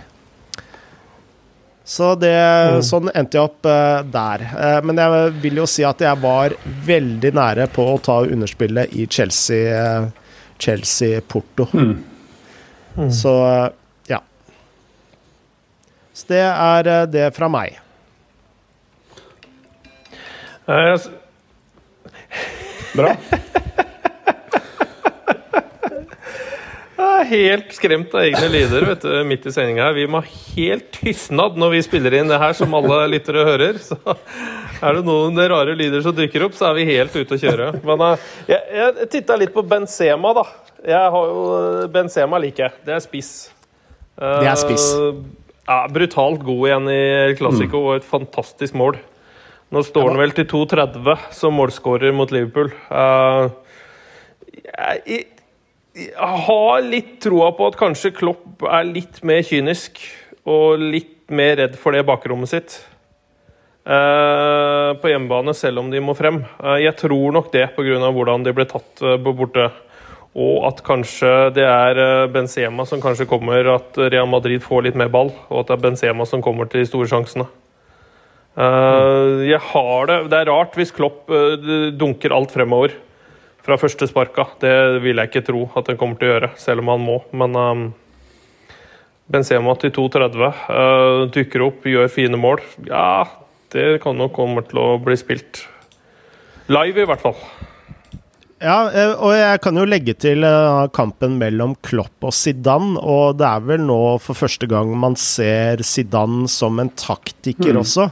Så 1.91 2.13
det, 2.15 2.31
mm. 2.31 2.83
sånn 2.87 3.09
endte 3.11 3.35
jeg 3.35 3.49
opp 3.49 3.67
uh, 3.67 3.99
der. 4.07 4.45
Uh, 4.53 4.77
men 4.87 5.01
jeg 5.01 5.33
vil 5.43 5.59
jo 5.59 5.67
si 5.67 5.83
at 5.83 5.99
jeg 5.99 6.21
var 6.21 6.55
veldig 6.87 7.33
nære 7.35 7.67
på 7.73 7.83
å 7.83 7.97
ta 8.03 8.21
underspillet 8.23 8.93
i 8.95 9.09
Chelsea, 9.11 9.75
uh, 9.75 10.07
Chelsea 10.61 11.19
Porto. 11.19 11.67
Mm. 11.73 11.97
Mm. 12.95 13.11
Så. 13.11 13.35
Så 16.13 16.27
det 16.31 16.43
er 16.43 17.07
det 17.11 17.29
fra 17.35 17.47
meg. 17.51 17.79
Bra. 22.95 23.15
Jeg 27.01 27.23
er 27.23 27.29
helt 27.31 27.73
skremt 27.73 28.13
av 28.13 28.23
egne 28.25 28.47
lyder 28.51 28.85
vet 28.91 29.03
du, 29.05 29.11
midt 29.25 29.45
i 29.47 29.51
sendinga. 29.53 29.87
Vi 29.95 30.03
må 30.09 30.21
helt 30.25 30.89
tystnad 30.95 31.57
når 31.59 31.75
vi 31.75 31.81
spiller 31.85 32.15
inn 32.17 32.29
det 32.29 32.39
her, 32.41 32.53
som 32.57 32.73
alle 32.77 32.99
lyttere 33.13 33.45
hører. 33.47 33.79
Så 33.81 33.97
er 34.05 34.97
det 34.97 35.03
noen 35.05 35.37
rare 35.37 35.75
lyder 35.77 36.03
som 36.05 36.15
dukker 36.17 36.47
opp, 36.47 36.57
så 36.57 36.71
er 36.71 36.79
vi 36.79 36.87
helt 36.91 37.15
ute 37.15 37.37
å 37.37 37.41
kjøre. 37.41 37.71
Men 37.85 38.03
uh, 38.03 38.29
jeg, 38.49 38.61
jeg 38.77 39.09
titta 39.15 39.37
litt 39.39 39.53
på 39.53 39.63
Benzema, 39.65 40.33
da. 40.37 40.45
Jeg 40.81 41.13
har 41.15 41.31
jo 41.31 41.89
Benzema 41.93 42.41
liker 42.41 42.67
jeg. 42.67 42.79
Det 42.89 42.97
er 42.97 43.03
spiss. 43.05 43.31
Uh, 44.17 44.41
det 44.41 44.51
er 44.51 44.59
spiss. 44.61 44.87
Ja, 45.67 45.85
brutalt 45.93 46.41
god 46.43 46.67
igjen 46.67 46.89
i 46.89 47.01
Classico, 47.37 47.77
mm. 47.77 47.85
og 47.85 47.99
et 47.99 48.07
fantastisk 48.07 48.75
mål. 48.77 48.97
Nå 49.71 49.83
står 49.87 50.09
han 50.09 50.19
vel 50.19 50.33
til 50.35 50.47
2,30 50.51 51.27
som 51.35 51.55
målskårer 51.55 52.11
mot 52.15 52.31
Liverpool. 52.33 52.73
Uh, 52.91 53.53
jeg, 55.05 55.27
jeg 55.95 56.39
har 56.47 56.81
litt 56.83 57.13
troa 57.23 57.51
på 57.55 57.69
at 57.69 57.77
kanskje 57.79 58.11
Klopp 58.17 58.65
er 58.67 58.89
litt 58.89 59.21
mer 59.27 59.45
kynisk 59.47 60.01
og 60.49 60.81
litt 60.81 61.31
mer 61.31 61.55
redd 61.61 61.77
for 61.79 61.95
det 61.95 62.03
bakrommet 62.09 62.51
sitt 62.51 62.75
uh, 63.85 64.91
på 64.99 65.13
hjemmebane, 65.13 65.55
selv 65.55 65.85
om 65.85 65.93
de 65.93 66.01
må 66.03 66.17
frem. 66.19 66.41
Uh, 66.59 66.75
jeg 66.81 66.97
tror 67.05 67.37
nok 67.37 67.53
det 67.53 67.69
pga. 67.77 68.01
hvordan 68.09 68.43
de 68.47 68.57
ble 68.57 68.67
tatt 68.67 69.05
borte. 69.23 69.69
Og 70.31 70.67
at 70.69 70.79
kanskje 70.87 71.51
det 71.55 71.65
er 71.67 72.27
Benzema 72.31 72.85
som 72.87 73.01
kanskje 73.03 73.27
kommer, 73.27 73.67
at 73.73 73.97
Real 73.99 74.29
Madrid 74.31 74.63
får 74.63 74.85
litt 74.85 74.99
mer 74.99 75.11
ball. 75.11 75.33
Og 75.49 75.63
at 75.63 75.71
det 75.71 75.75
er 75.75 75.85
Benzema 75.89 76.27
som 76.29 76.43
kommer 76.43 76.69
til 76.71 76.83
de 76.83 76.87
store 76.87 77.09
sjansene. 77.11 77.47
jeg 79.47 79.59
har 79.59 80.05
det 80.07 80.29
Det 80.29 80.37
er 80.39 80.51
rart 80.51 80.75
hvis 80.75 80.91
Klopp 80.91 81.27
dunker 81.99 82.31
alt 82.35 82.51
fremover 82.51 82.95
fra 83.65 83.77
første 83.77 84.07
sparka. 84.09 84.47
Det 84.61 85.01
vil 85.03 85.19
jeg 85.21 85.31
ikke 85.31 85.45
tro 85.47 85.65
at 85.77 85.89
den 85.89 85.99
kommer 85.99 86.19
til 86.19 86.29
å 86.29 86.35
gjøre, 86.35 86.51
selv 86.61 86.83
om 86.83 86.93
han 86.93 87.03
må. 87.05 87.17
Men 87.37 87.57
um, 87.57 87.83
Benzema 89.31 89.75
til 89.79 89.93
2,30 89.95 90.45
uh, 90.45 91.25
dukker 91.33 91.67
opp, 91.67 91.85
gjør 91.87 92.11
fine 92.11 92.39
mål. 92.41 92.63
Ja, 92.89 93.25
det 93.75 94.01
kan 94.03 94.17
nok 94.19 94.33
komme 94.37 94.65
til 94.67 94.81
å 94.81 94.87
bli 95.01 95.17
spilt. 95.19 95.65
Live, 96.71 97.03
i 97.03 97.07
hvert 97.07 97.23
fall. 97.23 97.37
Ja, 98.61 98.91
eh, 98.93 99.11
og 99.17 99.33
jeg 99.33 99.61
kan 99.63 99.77
jo 99.79 99.87
legge 99.89 100.13
til 100.21 100.45
uh, 100.45 100.85
kampen 100.93 101.39
mellom 101.41 101.73
Klopp 101.81 102.27
og 102.27 102.33
Zidane. 102.37 102.99
Og 103.01 103.39
det 103.39 103.47
er 103.47 103.65
vel 103.65 103.81
nå 103.87 103.97
for 104.21 104.37
første 104.37 104.69
gang 104.69 104.93
man 105.01 105.17
ser 105.17 105.81
Zidane 105.85 106.45
som 106.51 106.77
en 106.81 106.91
taktiker 106.93 107.73
mm. 107.73 107.81
også. 107.81 108.07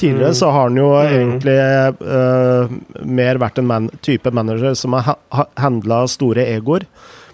Tidligere 0.00 0.38
så 0.38 0.52
har 0.54 0.70
han 0.70 0.80
jo 0.80 0.88
mm. 0.94 1.12
egentlig 1.12 1.58
uh, 2.00 3.04
mer 3.04 3.42
vært 3.44 3.60
en 3.60 3.68
man 3.68 3.90
type 4.00 4.32
manager 4.32 4.76
som 4.78 4.96
har 4.96 5.20
ha 5.36 5.46
handla 5.60 6.06
store 6.08 6.48
egoer. 6.48 6.88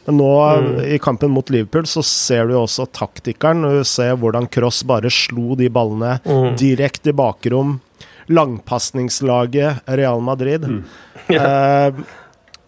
Men 0.07 0.19
nå 0.19 0.33
mm. 0.35 0.75
i 0.91 0.99
kampen 1.03 1.35
mot 1.35 1.49
Liverpool 1.51 1.87
så 1.91 2.03
ser 2.03 2.51
du 2.51 2.59
også 2.59 2.89
taktikeren. 2.91 3.63
Du 3.63 3.87
ser 3.87 4.19
hvordan 4.19 4.51
Cross 4.51 4.83
bare 4.91 5.11
slo 5.11 5.55
de 5.59 5.71
ballene 5.71 6.19
mm. 6.27 6.55
direkte 6.59 7.15
i 7.15 7.19
bakrom. 7.23 7.79
Langpasningslaget 8.27 9.87
Real 9.87 10.19
Madrid. 10.19 10.67
Yeah. 11.27 11.91
Uh, 11.91 12.05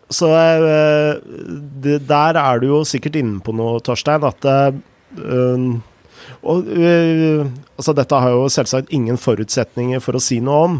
så 0.08 0.30
uh, 0.32 1.20
det, 1.84 2.00
der 2.08 2.38
er 2.40 2.62
du 2.62 2.70
jo 2.70 2.82
sikkert 2.88 3.18
inne 3.20 3.42
på 3.44 3.52
noe, 3.56 3.82
Torstein, 3.84 4.24
at 4.24 4.48
uh, 4.48 5.78
og, 6.46 6.68
uh, 6.68 7.46
altså 7.78 7.94
Dette 7.96 8.20
har 8.22 8.34
jo 8.34 8.50
selvsagt 8.52 8.92
ingen 8.94 9.18
forutsetninger 9.20 10.02
for 10.04 10.18
å 10.18 10.22
si 10.22 10.40
noe 10.44 10.60
om, 10.66 10.76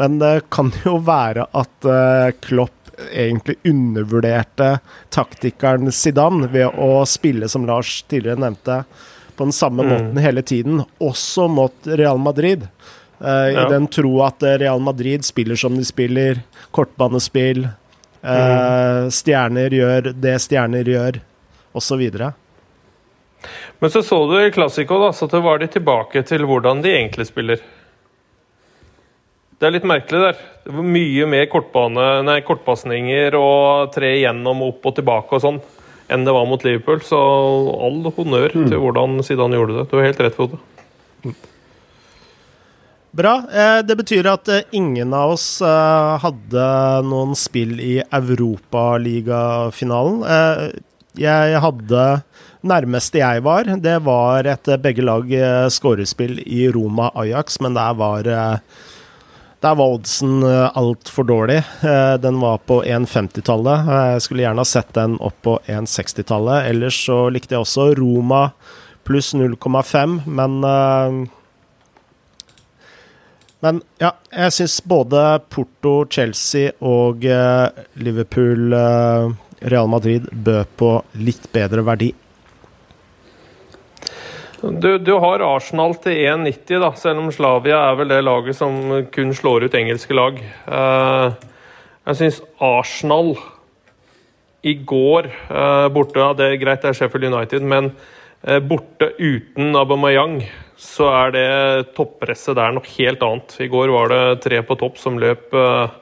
men 0.00 0.20
det 0.22 0.34
kan 0.54 0.72
jo 0.86 0.98
være 1.04 1.48
at 1.50 1.88
uh, 1.88 2.30
Klopp 2.44 2.78
egentlig 3.08 3.56
undervurderte 3.66 4.76
taktikeren 5.10 5.90
Zidane 5.94 6.46
ved 6.52 6.76
å 6.78 7.02
spille, 7.08 7.48
som 7.50 7.64
Lars 7.66 8.02
tidligere 8.06 8.44
nevnte, 8.44 8.82
på 9.36 9.48
den 9.48 9.56
samme 9.56 9.82
mm. 9.82 9.90
måten 9.90 10.20
hele 10.22 10.44
tiden, 10.46 10.82
også 11.02 11.48
mot 11.50 11.88
Real 11.88 12.20
Madrid. 12.20 12.66
Uh, 13.22 13.48
ja. 13.48 13.64
I 13.64 13.70
den 13.72 13.88
tro 13.90 14.12
at 14.26 14.44
Real 14.60 14.82
Madrid 14.84 15.24
spiller 15.26 15.58
som 15.58 15.78
de 15.78 15.86
spiller, 15.88 16.42
kortbanespill, 16.76 17.64
mm. 18.22 19.10
stjerner 19.14 19.74
gjør 19.74 20.12
det 20.14 20.38
stjerner 20.44 20.88
gjør, 20.88 21.20
osv. 21.74 22.02
Men 23.82 23.90
så 23.90 24.02
så 24.06 24.20
du 24.30 24.36
i 24.38 24.50
Classico, 24.54 25.00
da, 25.02 25.12
så 25.12 25.28
var 25.42 25.58
de 25.58 25.70
tilbake 25.72 26.22
til 26.26 26.46
hvordan 26.46 26.82
de 26.84 26.94
egentlig 26.94 27.26
spiller. 27.30 27.62
Det 29.58 29.68
er 29.68 29.76
litt 29.76 29.86
merkelig 29.86 30.24
der. 30.24 30.42
Det 30.64 30.74
var 30.74 30.90
mye 30.94 31.26
mer 31.30 31.46
kortbane, 31.50 32.08
nei, 32.26 32.40
kortpasninger 32.46 33.36
og 33.38 33.92
tre 33.94 34.16
igjennom, 34.18 34.64
opp 34.70 34.90
og 34.90 34.96
tilbake 34.98 35.38
og 35.38 35.44
sånn 35.44 35.62
enn 36.12 36.26
det 36.26 36.34
var 36.34 36.48
mot 36.50 36.64
Liverpool. 36.66 37.00
Så 37.06 37.18
all 37.86 38.02
honnør 38.16 38.52
mm. 38.54 38.68
til 38.68 38.78
hvordan 38.82 39.22
Zidane 39.26 39.58
gjorde 39.58 39.78
det. 39.80 39.88
Du 39.90 39.96
har 39.98 40.08
helt 40.10 40.22
rett, 40.24 40.36
Frode. 40.36 40.60
Bra. 43.12 43.42
Eh, 43.52 43.78
det 43.84 43.92
betyr 43.98 44.24
at 44.30 44.48
eh, 44.48 44.62
ingen 44.72 45.12
av 45.12 45.34
oss 45.34 45.60
eh, 45.60 46.12
hadde 46.22 46.62
noen 47.04 47.34
spill 47.36 47.74
i 47.76 47.98
Europaligafinalen. 48.08 50.22
Jeg 51.20 51.60
hadde 51.60 52.04
Nærmeste 52.62 53.18
jeg 53.18 53.42
var, 53.42 53.66
det 53.84 53.98
var 54.06 54.46
et 54.46 54.68
begge 54.80 55.02
lag 55.02 55.26
skårespill 55.74 56.38
i 56.46 56.70
Roma 56.70 57.10
Ajax, 57.18 57.58
men 57.60 57.74
der 57.74 57.96
var 57.98 58.22
der 58.22 59.74
var 59.80 59.96
oddsen 59.96 60.46
altfor 60.46 61.26
dårlig. 61.26 61.58
Den 62.22 62.38
var 62.38 62.62
på 62.62 62.86
1,50-tallet. 62.86 63.90
Jeg 64.14 64.22
skulle 64.22 64.46
gjerne 64.46 64.62
ha 64.62 64.72
sett 64.76 64.94
den 64.94 65.18
opp 65.18 65.42
på 65.42 65.58
1,60-tallet. 65.66 66.70
Ellers 66.70 67.02
så 67.02 67.26
likte 67.34 67.58
jeg 67.58 67.66
også 67.66 67.98
Roma 67.98 68.54
pluss 69.02 69.34
0,5, 69.34 70.22
men 70.30 70.62
men 73.62 73.78
ja, 74.02 74.10
jeg 74.34 74.54
syns 74.56 74.80
både 74.90 75.20
Porto, 75.52 76.02
Chelsea 76.10 76.72
og 76.82 77.22
uh, 77.22 77.70
Liverpool, 78.02 78.74
uh, 78.74 79.30
Real 79.70 79.90
Madrid 79.90 80.26
bød 80.32 80.72
på 80.80 80.90
litt 81.22 81.46
bedre 81.54 81.84
verdi. 81.86 82.10
Du, 84.62 84.90
du 84.98 85.12
har 85.22 85.42
Arsenal 85.46 85.94
til 86.02 86.18
1,90, 86.26 86.82
da, 86.82 86.90
selv 86.98 87.22
om 87.22 87.30
Slavia 87.34 87.78
er 87.88 87.96
vel 87.98 88.10
det 88.10 88.20
laget 88.22 88.58
som 88.58 88.76
kun 89.14 89.30
slår 89.34 89.66
ut 89.66 89.78
engelske 89.78 90.14
lag. 90.14 90.42
Uh, 90.66 91.30
jeg 92.10 92.18
syns 92.18 92.42
Arsenal 92.58 93.36
i 94.66 94.74
går 94.86 95.26
borte 95.90 96.18
ja, 96.22 96.28
Det 96.38 96.46
er 96.46 96.58
greit, 96.58 96.82
det 96.82 96.92
er 96.92 96.94
Sheffield 96.98 97.26
United, 97.30 97.62
men 97.66 97.88
borte 98.42 99.12
uten 99.22 99.76
Aubameyang 99.78 100.40
så 100.82 101.08
er 101.14 101.34
det 101.34 101.48
toppresset 101.96 102.56
der 102.58 102.74
noe 102.74 102.86
helt 102.96 103.22
annet. 103.22 103.54
I 103.62 103.70
går 103.70 103.92
var 103.94 104.10
det 104.10 104.22
tre 104.44 104.62
på 104.66 104.76
topp 104.80 104.98
som 105.00 105.18
løp 105.20 105.52
uh, 105.54 105.92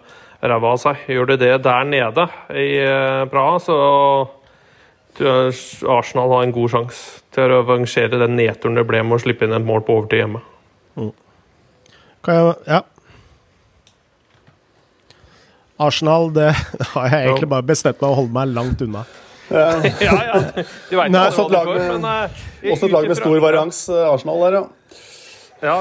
ræva 0.41 0.75
av 0.75 0.81
seg. 0.81 1.03
Gjør 1.13 1.33
de 1.33 1.41
det 1.43 1.55
der 1.67 1.89
nede 1.89 2.27
i 2.57 2.69
uh, 2.81 3.27
Praha, 3.31 3.59
så 3.61 3.77
Arsenal 5.21 6.33
har 6.33 6.47
en 6.47 6.55
god 6.55 6.73
sjanse 6.73 7.21
til 7.35 7.45
å 7.45 7.59
revansjere 7.59 8.23
den 8.23 8.39
nedturen 8.39 8.79
det 8.79 8.87
ble 8.89 9.03
med 9.05 9.19
å 9.19 9.21
slippe 9.21 9.45
inn 9.45 9.57
et 9.57 9.67
mål 9.67 9.85
på 9.85 9.99
overtid 9.99 10.23
hjemme. 10.23 10.41
Mm. 10.97 11.13
Jeg, 12.31 12.55
ja. 12.71 12.81
Arsenal, 15.81 16.31
det 16.37 16.53
har 16.95 17.11
jeg 17.11 17.27
egentlig 17.27 17.53
bare 17.53 17.69
bestemt 17.69 18.01
meg 18.01 18.09
å 18.15 18.21
holde 18.23 18.37
meg 18.39 18.55
langt 18.57 18.87
unna. 18.87 19.05
Ja, 19.51 20.17
ja. 20.31 20.41
Du 20.91 20.97
veit 20.99 21.13
hva 21.15 21.27
du 21.31 21.37
får, 21.37 21.85
men 21.97 22.07
uh, 22.07 22.41
Også 22.71 22.87
et 22.87 22.95
lag 22.95 23.07
med 23.11 23.19
stor 23.19 23.39
varians, 23.43 23.85
uh, 23.91 24.09
Arsenal 24.13 24.45
der, 24.45 24.59
ja. 24.59 24.67
Ja, 25.61 25.75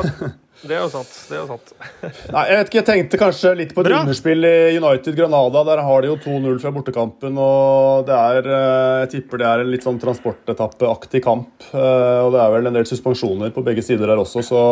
det 0.68 0.76
er 0.76 0.82
jo 0.82 0.90
sant. 0.92 1.12
Det 1.30 1.38
er 1.38 1.44
jo 1.44 1.48
sant. 1.54 1.70
Nei, 2.36 2.46
jeg 2.50 2.58
vet 2.58 2.72
ikke, 2.72 2.80
jeg 2.80 2.88
tenkte 2.90 3.20
kanskje 3.22 3.52
litt 3.62 3.76
på 3.76 3.84
et 3.86 3.92
Bra. 3.92 4.02
underspill 4.04 4.48
i 4.50 4.56
United 4.76 5.16
Granada. 5.16 5.64
Der 5.70 5.84
har 5.86 6.04
de 6.04 6.10
jo 6.10 6.18
2-0 6.26 6.58
fra 6.64 6.74
bortekampen, 6.76 7.38
og 7.40 8.10
det 8.10 8.18
er 8.18 8.50
uh, 8.50 8.98
Jeg 9.06 9.14
tipper 9.14 9.44
det 9.44 9.48
er 9.52 9.64
en 9.64 9.72
litt 9.72 9.86
sånn 9.88 10.02
transportetappeaktig 10.02 11.24
kamp. 11.24 11.70
Og 11.70 12.34
det 12.36 12.42
er 12.42 12.58
vel 12.58 12.72
en 12.72 12.82
del 12.82 12.90
suspensjoner 12.90 13.54
på 13.56 13.64
begge 13.64 13.86
sider 13.86 14.12
der 14.12 14.20
også, 14.20 14.44
så 14.50 14.66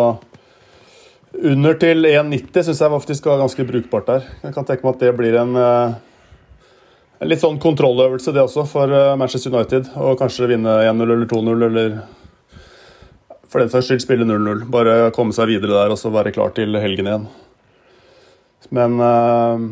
under 1.38 1.76
til 1.78 2.08
1,90 2.08 2.66
syns 2.66 2.80
jeg 2.82 2.92
faktisk 2.92 3.28
var 3.30 3.42
ganske 3.44 3.66
brukbart 3.68 4.08
der. 4.10 4.30
Jeg 4.42 4.56
kan 4.56 4.66
tenke 4.66 4.88
meg 4.88 4.96
at 4.96 5.04
det 5.04 5.12
blir 5.20 5.36
en 5.38 5.52
en 7.17 7.32
litt 7.32 7.41
sånn 7.41 7.58
kontrolløvelse, 7.62 8.34
det 8.36 8.43
også, 8.43 8.67
for 8.69 8.93
eh, 8.93 9.15
Manchester 9.17 9.53
United. 9.53 9.89
Og 10.01 10.19
kanskje 10.19 10.51
vinne 10.51 10.77
1-0 10.86 11.03
eller 11.08 11.27
2-0, 11.30 11.65
eller 11.69 11.97
for 13.47 13.63
den 13.63 13.71
saks 13.71 13.89
skyld 13.89 14.03
spille 14.03 14.27
0-0. 14.27 14.65
Bare 14.71 15.10
komme 15.15 15.36
seg 15.36 15.49
videre 15.49 15.73
der 15.73 15.93
og 15.93 15.99
så 15.99 16.12
være 16.13 16.34
klar 16.36 16.53
til 16.58 16.77
helgen 16.77 17.10
igjen. 17.10 17.27
Men 18.75 18.97
uh, 18.99 19.63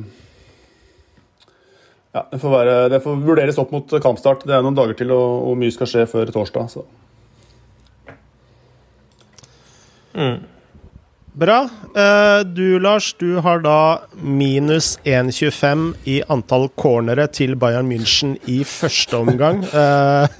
ja, 2.15 2.23
det 2.31 2.39
får, 2.39 2.53
være, 2.53 2.75
det 2.93 3.01
får, 3.03 3.23
vurderes 3.27 3.60
opp 3.60 3.73
mot 3.75 3.95
kampstart. 4.01 4.45
Det 4.47 4.55
er 4.55 4.63
noen 4.63 4.77
dager 4.77 4.95
til, 4.97 5.12
og, 5.12 5.49
og 5.49 5.58
mye 5.60 5.73
skal 5.75 5.91
skje 5.91 6.05
før 6.08 6.31
torsdag. 6.31 6.79
Mm. 10.15 10.38
Bra. 11.36 11.69
Uh, 11.95 12.45
du, 12.45 12.80
Lars, 12.80 13.13
du 13.13 13.36
har 13.36 13.60
da 13.60 14.02
minus 14.12 15.00
1,25 15.04 15.93
i 16.08 16.21
antall 16.32 16.69
cornere 16.80 17.26
til 17.28 17.58
Bayern 17.60 17.89
München 17.91 18.38
i 18.48 18.62
første 18.63 19.19
omgang. 19.19 19.60
Uh, 19.67 20.32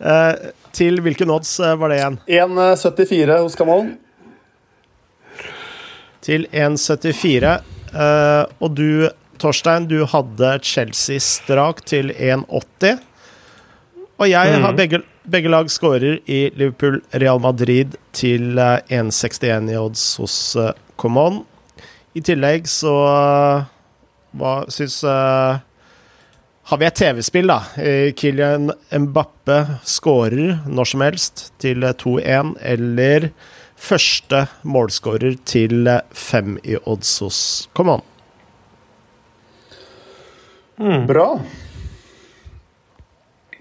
uh, 0.00 0.32
til 0.78 1.02
hvilken 1.04 1.28
odds 1.34 1.52
var 1.60 1.92
det 1.92 1.98
igjen? 1.98 2.16
1,74 2.40 3.36
hos 3.42 3.58
Kamal. 3.60 3.90
Til 6.24 6.48
1,74. 6.48 7.52
og 8.60 8.72
du, 8.78 9.10
Torstein, 9.36 9.90
du 9.92 10.06
hadde 10.08 10.54
Chelsea 10.64 11.20
strak 11.20 11.84
til 11.84 12.14
1,80. 12.16 13.04
Og 14.16 14.30
jeg 14.30 14.56
har 14.56 14.72
mm. 14.72 14.80
begge 14.80 15.02
begge 15.26 15.50
lag 15.50 15.70
skårer 15.70 16.20
i 16.30 16.50
Liverpool-Real 16.54 17.40
Madrid 17.42 17.96
til 18.16 18.58
1,61 18.58 19.46
eh, 19.48 19.74
i 19.74 19.78
odds 19.78 20.04
hos 20.20 20.36
uh, 20.58 20.70
Common. 20.96 21.42
I 22.16 22.22
tillegg 22.24 22.68
så 22.70 22.94
uh, 23.04 23.66
Hva 24.36 24.52
syns 24.72 25.02
uh, 25.04 25.58
Har 26.70 26.80
vi 26.80 26.88
et 26.88 26.98
TV-spill, 26.98 27.50
da? 27.50 27.60
Kylian 28.16 28.72
Mbappe 28.90 29.58
skårer 29.86 30.64
når 30.66 30.90
som 30.90 31.04
helst 31.04 31.44
til 31.62 31.84
2-1, 31.86 32.56
eller 32.58 33.28
første 33.76 34.46
målskårer 34.66 35.38
til 35.46 35.86
5 36.10 36.58
i 36.64 36.80
odds 36.82 37.12
hos 37.22 37.38
Common. 37.76 38.02
Mm. 40.82 41.06
Bra. 41.06 41.30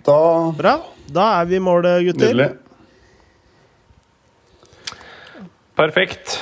Da 0.10 0.19
Bra. 0.58 0.75
Da 1.13 1.26
er 1.39 1.50
vi 1.50 1.60
i 1.60 1.63
mål, 1.63 1.86
gutter. 2.08 2.34
Nydelig. 2.34 2.52
Perfekt. 5.76 6.38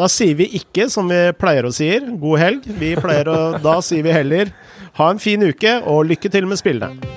Da 0.00 0.08
sier 0.08 0.36
vi 0.38 0.46
ikke 0.56 0.86
som 0.92 1.08
vi 1.12 1.18
pleier 1.36 1.68
å 1.68 1.72
si, 1.74 1.90
god 2.22 2.40
helg. 2.40 2.68
Vi 2.80 2.94
pleier 3.00 3.28
å, 3.28 3.38
da 3.66 3.78
sier 3.84 4.04
vi 4.06 4.14
heller 4.14 4.52
ha 5.00 5.10
en 5.12 5.22
fin 5.22 5.42
uke 5.44 5.78
og 5.88 6.06
lykke 6.10 6.32
til 6.32 6.48
med 6.50 6.60
spillene. 6.60 7.12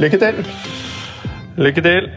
Lykke 0.00 0.22
til. 0.22 0.44
Lykke 1.60 1.84
til. 1.84 2.12